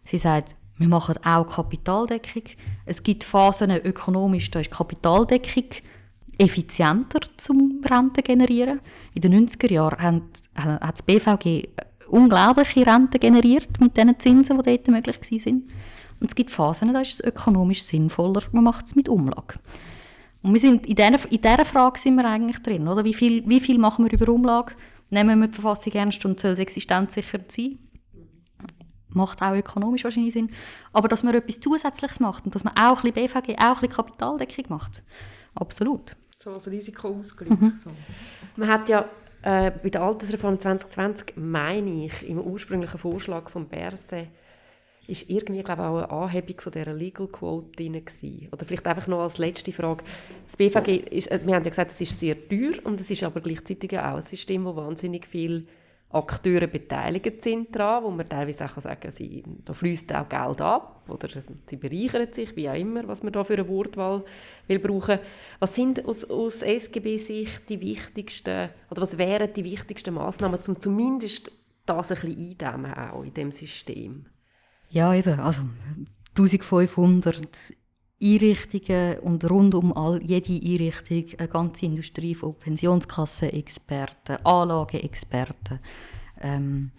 [0.04, 2.44] Sie sagt, wir machen auch Kapitaldeckung.
[2.86, 5.64] Es gibt Phasen ökonomisch, da ist Kapitaldeckung
[6.38, 8.80] effizienter zum Renten generieren.
[9.14, 10.22] In den 90er Jahren
[10.54, 11.68] hat, das BVG
[12.08, 15.68] unglaubliche Renten generiert mit den Zinsen, die dort möglich waren.
[16.18, 19.58] Und es gibt Phasen, da ist es ökonomisch sinnvoller, man macht es mit Umlage.
[20.42, 22.88] Und wir sind in, dieser, in dieser Frage sind wir eigentlich drin.
[22.88, 23.04] Oder?
[23.04, 24.72] Wie, viel, wie viel machen wir über Umlage?
[25.10, 27.78] Nehmen wir die Verfassung ernst und soll es existenzsicher sein?
[29.12, 30.50] Macht auch ökonomisch wahrscheinlich Sinn.
[30.92, 33.74] Aber dass man etwas Zusätzliches macht und dass man auch ein bisschen BVG, auch ein
[33.74, 35.02] bisschen Kapitaldeckung macht.
[35.54, 36.16] absolut.
[36.42, 37.50] So als Risikoausgleich.
[37.50, 37.76] Mhm.
[37.76, 37.90] So.
[38.56, 39.04] Man hat ja
[39.42, 44.28] äh, bei der Altersreform 2020, meine ich, im ursprünglichen Vorschlag von Berse,
[45.06, 48.48] ist irgendwie, glaube ich, auch eine Anhebung von dieser Legal Quote drin gewesen.
[48.52, 50.04] Oder vielleicht einfach noch als letzte Frage.
[50.46, 53.22] Das BVG, ist, äh, wir haben ja gesagt, es ist sehr teuer und es ist
[53.22, 55.66] aber gleichzeitig auch ein System, das wahnsinnig viel
[56.12, 61.04] Akteure beteiligt sind daran, wo man teilweise auch sagen sie, da fließt auch Geld ab
[61.08, 61.28] oder
[61.66, 64.24] sie bereichern sich, wie auch immer, was man da für eine Wortwahl
[64.66, 65.20] will brauchen.
[65.60, 71.52] Was sind aus, aus SGB-Sicht die wichtigsten, oder was wären die wichtigsten Massnahmen, um zumindest
[71.86, 74.26] das ein bisschen eindämmen auch in dem System?
[74.90, 75.62] Ja, eben, also
[76.36, 77.46] 1500
[78.22, 85.78] Einrichtungen und rund um all, jede Einrichtung eine ganze Industrie von Pensionskassenexperten, Anlageexperten,
[86.42, 86.90] ähm,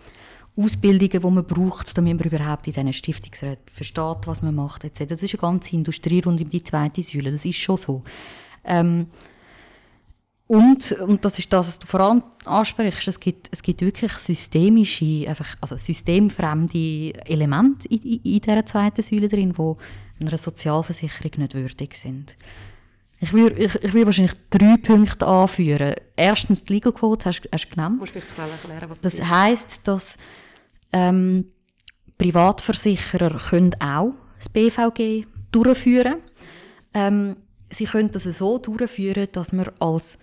[0.57, 5.05] Ausbildungen, die man braucht, damit man überhaupt in diesen Stiftungsräten versteht, was man macht etc.
[5.07, 8.03] Das ist eine ganze Industrie rund um die zweite Säule, das ist schon so.
[8.63, 9.07] Ähm,
[10.47, 14.11] und, und das ist das, was du vor allem ansprichst, es gibt, es gibt wirklich
[14.13, 19.75] systemische, einfach, also systemfremde Elemente in, in, in dieser zweiten Säule drin, die
[20.27, 22.35] einer Sozialversicherung nicht würdig sind.
[23.19, 25.95] Ich würde ich, ich würd wahrscheinlich drei Punkte anführen.
[26.15, 27.99] Erstens, die Legal Quote hast, du genannt.
[27.99, 30.17] Musst du vielleicht erklären, was das, das heisst, dass
[30.91, 31.45] ähm,
[32.17, 36.15] Privatversicherer können auch das BVG durchführen
[36.93, 37.37] ähm,
[37.71, 40.17] Sie können das so durchführen, dass man als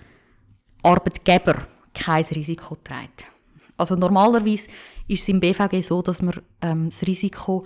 [0.83, 3.25] Arbeitgeber kein Risiko trägt.
[3.77, 4.69] Also normalerweise
[5.07, 7.65] ist es im BVG so, dass man ähm, das Risiko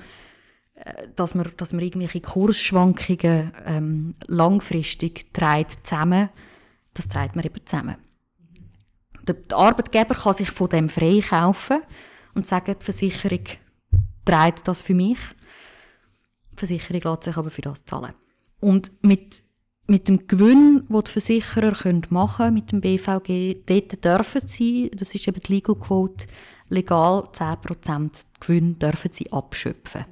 [1.17, 6.29] dass man, dass man irgendwelche Kursschwankungen ähm, langfristig trägt zusammen,
[6.95, 7.97] das trägt man eben zusammen.
[9.27, 11.83] Der, der, Arbeitgeber kann sich von dem freikaufen
[12.35, 13.45] und sagen, die Versicherung
[14.25, 15.19] trägt das für mich.
[16.53, 18.15] Die Versicherung lässt sich aber für das zahlen.
[18.61, 19.43] Und mit,
[19.87, 22.07] mit dem Gewinn, den die Versicherer können
[22.53, 26.27] mit dem BVG, dort dürfen sie, das ist eben die Legal Quote,
[26.69, 30.05] legal 10% Gewinn dürfen sie abschöpfen.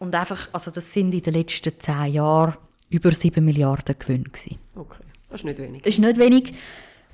[0.00, 2.56] Und einfach, also das sind in den letzten zehn Jahren
[2.88, 4.58] über 7 Milliarden Gewinne gewesen.
[4.74, 5.82] Okay, das ist nicht wenig.
[5.82, 6.54] Das ist nicht wenig.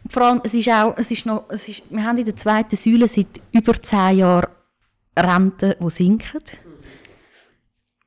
[0.08, 2.76] Vor allem, es ist auch, es ist noch, es ist, wir haben in der zweiten
[2.76, 4.52] Säule seit über zehn Jahren
[5.18, 6.42] Renten, die sinken.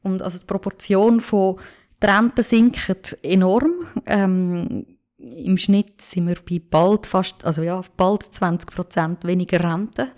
[0.01, 1.59] Und also die Proportion von
[2.01, 3.85] den Renten sinkt enorm.
[4.05, 4.85] Ähm,
[5.17, 10.09] Im Schnitt sind wir bei bald fast, also ja, bald 20% weniger Renten.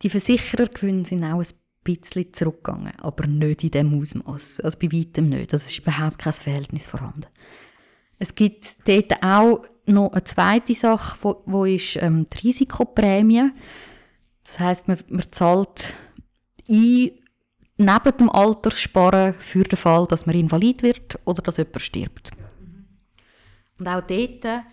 [0.00, 1.46] Die Versicherergewinne sind auch ein
[1.84, 4.60] bisschen zurückgegangen, aber nicht in dem Ausmaß.
[4.60, 5.52] Also bei weitem nicht.
[5.52, 7.26] Das ist überhaupt kein Verhältnis vorhanden.
[8.18, 13.50] Es gibt dort auch noch eine zweite Sache, wo, wo ist ähm, die Risikoprämie.
[14.44, 15.94] Das heißt, man, man zahlt
[16.68, 17.10] ein
[17.78, 22.30] neben dem Alterssparen für den Fall, dass man invalid wird oder dass jemand stirbt.
[23.78, 24.64] Und auch dort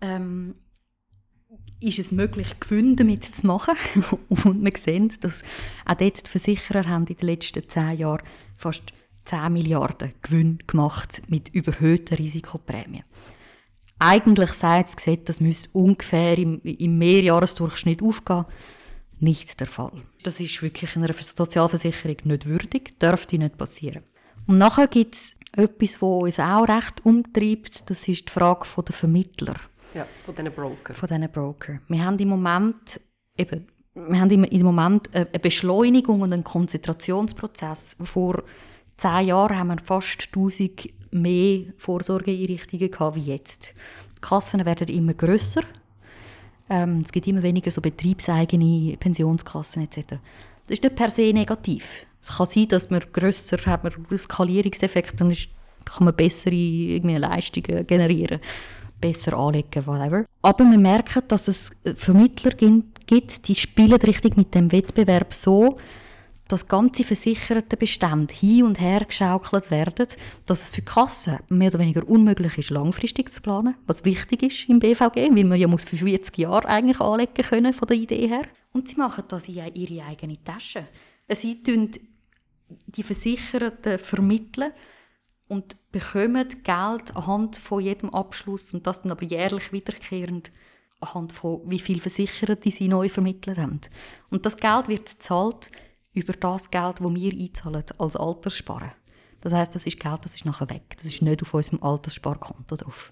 [0.00, 0.54] ähm,
[1.80, 3.74] ist es möglich, Gewinne damit zu machen.
[4.28, 5.42] Und wir sehen, dass
[5.86, 8.22] auch dort die Versicherer haben in den letzten zehn Jahren
[8.56, 8.82] fast
[9.24, 13.04] 10 Milliarden Gewinn gemacht mit überhöhten Risikoprämien.
[13.98, 18.46] Eigentlich sagt das Gesetz, das müsste ungefähr im, im Mehrjahresdurchschnitt aufgehen.
[19.18, 19.92] Nicht der Fall.
[20.22, 24.02] Das ist wirklich einer Sozialversicherung nicht würdig, dürfte nicht passieren.
[24.46, 28.94] Und nachher gibt es etwas, das uns auch recht umtreibt, das ist die Frage der
[28.94, 29.56] Vermittler.
[29.94, 30.94] Ja, von diesen Broker.
[30.94, 31.80] Von diesen Broker.
[31.88, 33.00] Wir haben im Moment
[33.36, 37.96] eben, wir haben im Moment eine Beschleunigung und einen Konzentrationsprozess.
[38.04, 38.44] Vor
[38.96, 43.74] zehn Jahren haben wir fast 1000 mehr Vorsorgeeinrichtungen gehabt wie jetzt.
[44.16, 45.62] Die Kassen werden immer grösser.
[46.68, 50.18] Ähm, es gibt immer weniger so betriebseigene Pensionskassen etc.
[50.66, 52.06] Das ist nicht per se negativ.
[52.22, 55.48] Es kann sein, dass man grösser hat, man einen Skalierungseffekt, dann ist,
[55.84, 58.40] kann man bessere irgendwie Leistungen generieren
[59.00, 60.24] besser anlegen, whatever.
[60.42, 65.76] Aber wir merken, dass es Vermittler gibt, die spielen richtig mit dem Wettbewerb so,
[66.50, 70.06] dass ganze versicherte Bestände hin und her geschaukelt werden,
[70.46, 74.42] dass es für die Kassen mehr oder weniger unmöglich ist, langfristig zu planen, was wichtig
[74.42, 77.96] ist im BVG, weil man ja muss für 40 Jahre eigentlich anlegen können von der
[77.96, 78.46] Idee her.
[78.72, 80.88] Und sie machen das in ihre eigene Tasche.
[81.28, 81.90] Sie tun
[82.86, 84.72] die Versicherten vermitteln
[85.50, 90.52] und bekommen Geld anhand von jedem Abschluss und das dann aber jährlich wiederkehrend
[91.00, 93.80] anhand von wie viel Versicherten sie neu vermittelt haben.
[94.30, 95.70] Und das Geld wird gezahlt
[96.12, 98.92] über das Geld, das wir einzahlen als Alterssparen.
[99.40, 100.96] Das heißt, das ist Geld, das ist nachher weg.
[100.96, 103.10] Das ist nicht auf unserem Alterssparkonto drauf.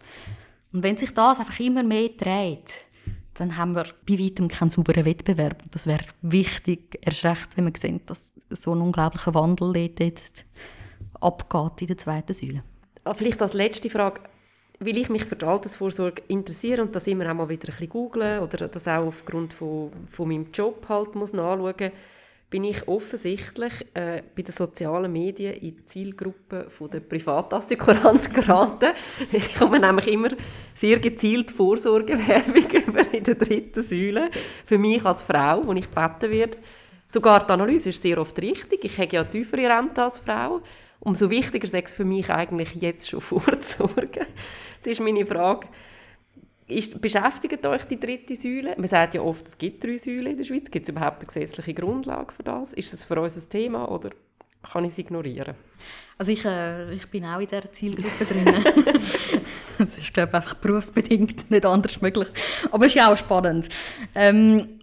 [0.73, 2.85] Und wenn sich das einfach immer mehr dreht,
[3.35, 5.63] dann haben wir bei weitem keinen sauberen Wettbewerb.
[5.65, 10.45] Und das wäre wichtig, erst recht, wenn wir sehen, dass so ein unglaublicher Wandel jetzt
[11.21, 12.63] abgeht in der zweiten Säule.
[13.05, 14.21] Ah, vielleicht als letzte Frage.
[14.81, 17.89] weil ich mich für die Altersvorsorge interessiere und das immer auch mal wieder ein bisschen
[17.89, 21.93] google oder das auch aufgrund von, von meinem Job halt muss nachschauen
[22.51, 28.93] bin ich offensichtlich äh, bei den sozialen Medien in die Zielgruppe von der Privatassekurrenz geraten.
[29.33, 30.31] Ich komme nämlich immer
[30.75, 34.31] sehr gezielt Vorsorgewerbung über in der dritten Säule.
[34.65, 36.59] Für mich als Frau, wo ich gebeten werde.
[37.07, 38.85] Sogar die Analyse ist sehr oft richtig.
[38.85, 40.61] Ich habe ja tiefere Rente als Frau.
[41.09, 44.27] Umso wichtiger ist es für mich eigentlich jetzt schon vorzusorgen.
[44.77, 45.67] Jetzt ist meine Frage,
[46.67, 48.75] ist, beschäftigt euch die dritte Säule?
[48.77, 50.71] Man sagt ja oft, es gibt drei Säulen in der Schweiz.
[50.71, 52.75] Gibt es überhaupt eine gesetzliche Grundlage für das?
[52.75, 54.11] Ist das für uns ein Thema oder
[54.71, 55.55] kann ich es ignorieren?
[56.19, 58.45] Also ich, äh, ich bin auch in dieser Zielgruppe drin.
[59.79, 62.29] das ist, glaube ich, einfach berufsbedingt nicht anders möglich.
[62.71, 63.71] Aber es ist ja auch spannend.
[64.15, 64.79] Ähm,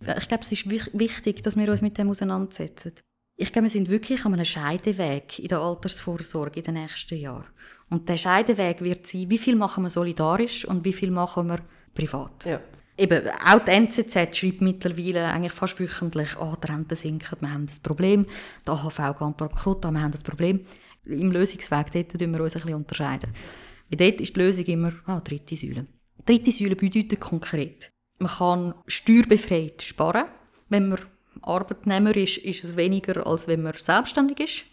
[0.00, 2.92] ich glaube, es ist wichtig, dass wir uns mit dem auseinandersetzen.
[3.36, 7.46] Ich glaube, wir sind wirklich an einem Scheideweg in der Altersvorsorge in den nächsten Jahren.
[7.90, 11.58] Und der Scheideweg wird sein, wie viel machen wir solidarisch und wie viel machen wir
[11.94, 12.44] privat.
[12.44, 12.60] Ja.
[12.96, 17.66] Eben, auch die NZZ schreibt mittlerweile eigentlich fast wöchentlich, oh, die Rente sinkt, wir haben
[17.66, 18.26] das Problem,
[18.64, 20.64] die AHV geht bankrott, wir haben das Problem.
[21.04, 23.30] Im Lösungsweg dort wir uns ein bisschen unterscheiden.
[23.90, 25.86] Weil dort ist die Lösung immer, ah, dritte Säule.
[26.24, 30.26] Dritte Säule bedeutet konkret, man kann steuerbefreit sparen.
[30.68, 31.00] Wenn man
[31.42, 34.64] Arbeitnehmer ist, ist es weniger, als wenn man selbstständig ist.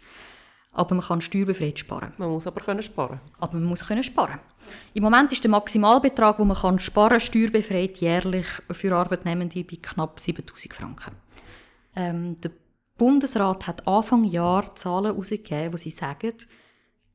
[0.74, 2.14] Aber man kann steuerbefreit sparen.
[2.16, 3.20] Man muss aber können sparen.
[3.38, 4.40] Aber man muss können sparen.
[4.94, 10.18] Im Moment ist der Maximalbetrag, den man kann sparen steuerbefreit jährlich für Arbeitnehmende bei knapp
[10.18, 11.12] 7000 Franken.
[11.94, 12.52] Ähm, der
[12.96, 16.32] Bundesrat hat Anfang Jahr Zahlen herausgegeben, wo sie sagen,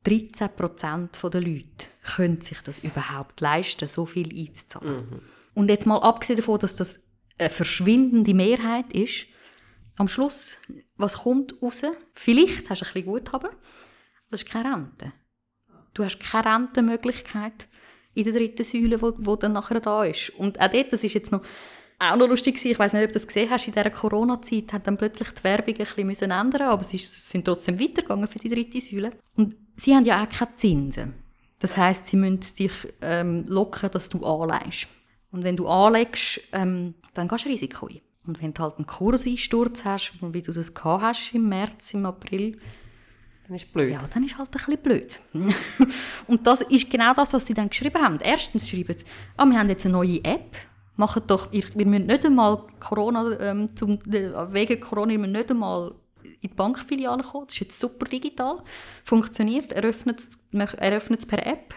[0.04, 1.86] 13 Prozent der Leute
[2.16, 4.96] können sich das überhaupt leisten, so viel einzuzahlen.
[4.96, 5.20] Mhm.
[5.54, 7.00] Und jetzt mal abgesehen davon, dass das
[7.38, 9.26] eine verschwindende Mehrheit ist,
[9.98, 10.56] am Schluss,
[10.96, 11.82] was kommt raus?
[12.14, 15.12] Vielleicht hast du ein bisschen Guthaben, aber es ist keine Rente.
[15.94, 17.68] Du hast keine Rentenmöglichkeit
[18.14, 20.30] in der dritten Säule, wo dann nachher da ist.
[20.30, 21.42] Und auch dort, das ist jetzt noch
[22.00, 24.86] auch noch lustig ich weiß nicht, ob du das gesehen hast, in dieser Corona-Zeit hat
[24.86, 28.80] dann plötzlich die Werbung ein bisschen ändern aber sie sind trotzdem weitergegangen für die dritte
[28.80, 29.10] Säule.
[29.34, 31.14] Und sie haben ja auch keine Zinsen.
[31.58, 34.86] Das heißt, sie müssen dich ähm, locken, dass du anlegst.
[35.32, 38.00] Und wenn du anlegst, ähm, dann gehst du Risiko ein.
[38.28, 42.04] Und wenn du halt einen Kurseinsturz hast, wie du das gehabt hast im März, im
[42.04, 42.58] April,
[43.46, 43.90] dann ist blöd.
[43.90, 45.18] Ja, dann ist halt ein bisschen blöd.
[46.26, 48.18] und das ist genau das, was sie dann geschrieben haben.
[48.22, 49.06] Erstens schreiben sie,
[49.38, 50.58] ah, wir haben jetzt eine neue App,
[50.96, 56.36] machen doch, wir müssen nicht einmal Corona, ähm, zum, wegen Corona, müssen nicht einmal in
[56.42, 58.62] die Bankfiliale kommen, das ist jetzt super digital,
[59.04, 61.74] funktioniert, eröffnet es per App,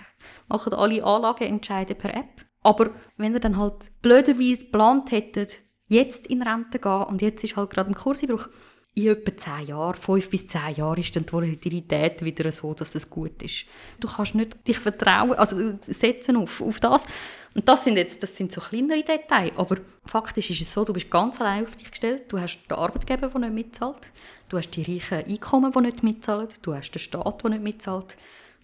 [0.49, 2.45] machen alle Anlageentscheide per App.
[2.61, 5.59] Aber wenn ihr dann halt blöderweise geplant hättet,
[5.91, 8.47] jetzt in Rente gehen und jetzt ist halt gerade ein Kurseinbruch.
[8.93, 12.93] In etwa zehn Jahren, fünf bis zehn Jahren, ist dann die Volatilität wieder so, dass
[12.95, 13.65] es gut ist.
[14.01, 17.05] Du kannst nicht dich vertrauen, also setzen auf, auf das.
[17.53, 20.93] Und das sind jetzt, das sind so kleinere Details, aber faktisch ist es so, du
[20.93, 24.11] bist ganz allein auf dich gestellt, du hast den Arbeitgeber, der nicht mitzahlt,
[24.49, 28.17] du hast die reichen Einkommen, die nicht mitzahlen, du hast den Staat, der nicht mitzahlt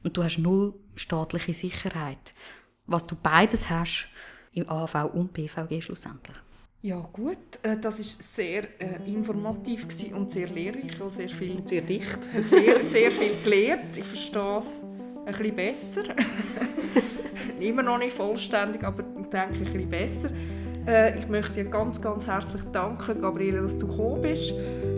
[0.03, 2.33] und du hast null staatliche Sicherheit.
[2.85, 4.07] Was du beides hast,
[4.53, 6.37] im AV und BVG schlussendlich.
[6.87, 11.81] Ja gut, äh, das ist sehr äh, informativ und sehr lehrreich, auch sehr viel, sehr
[11.81, 13.97] dicht, sehr, sehr viel gelernt.
[13.97, 14.81] Ich verstehe es
[15.25, 16.03] ein bisschen besser,
[17.59, 20.29] immer noch nicht vollständig, aber ich denke ein bisschen besser.
[20.87, 24.53] Äh, ich möchte dir ganz, ganz herzlich danken, Gabriele, dass du gekommen bist.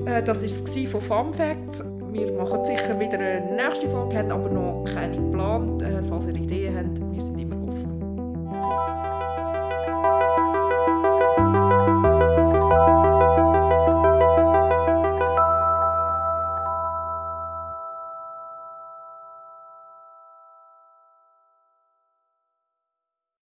[0.06, 1.84] Äh, das war es von Fun Facts.
[2.12, 5.82] Wir machen sicher wieder eine nächste Folge, haben aber noch keine geplant.
[5.82, 7.90] Äh, falls ihr Ideen habt, wir sind immer offen.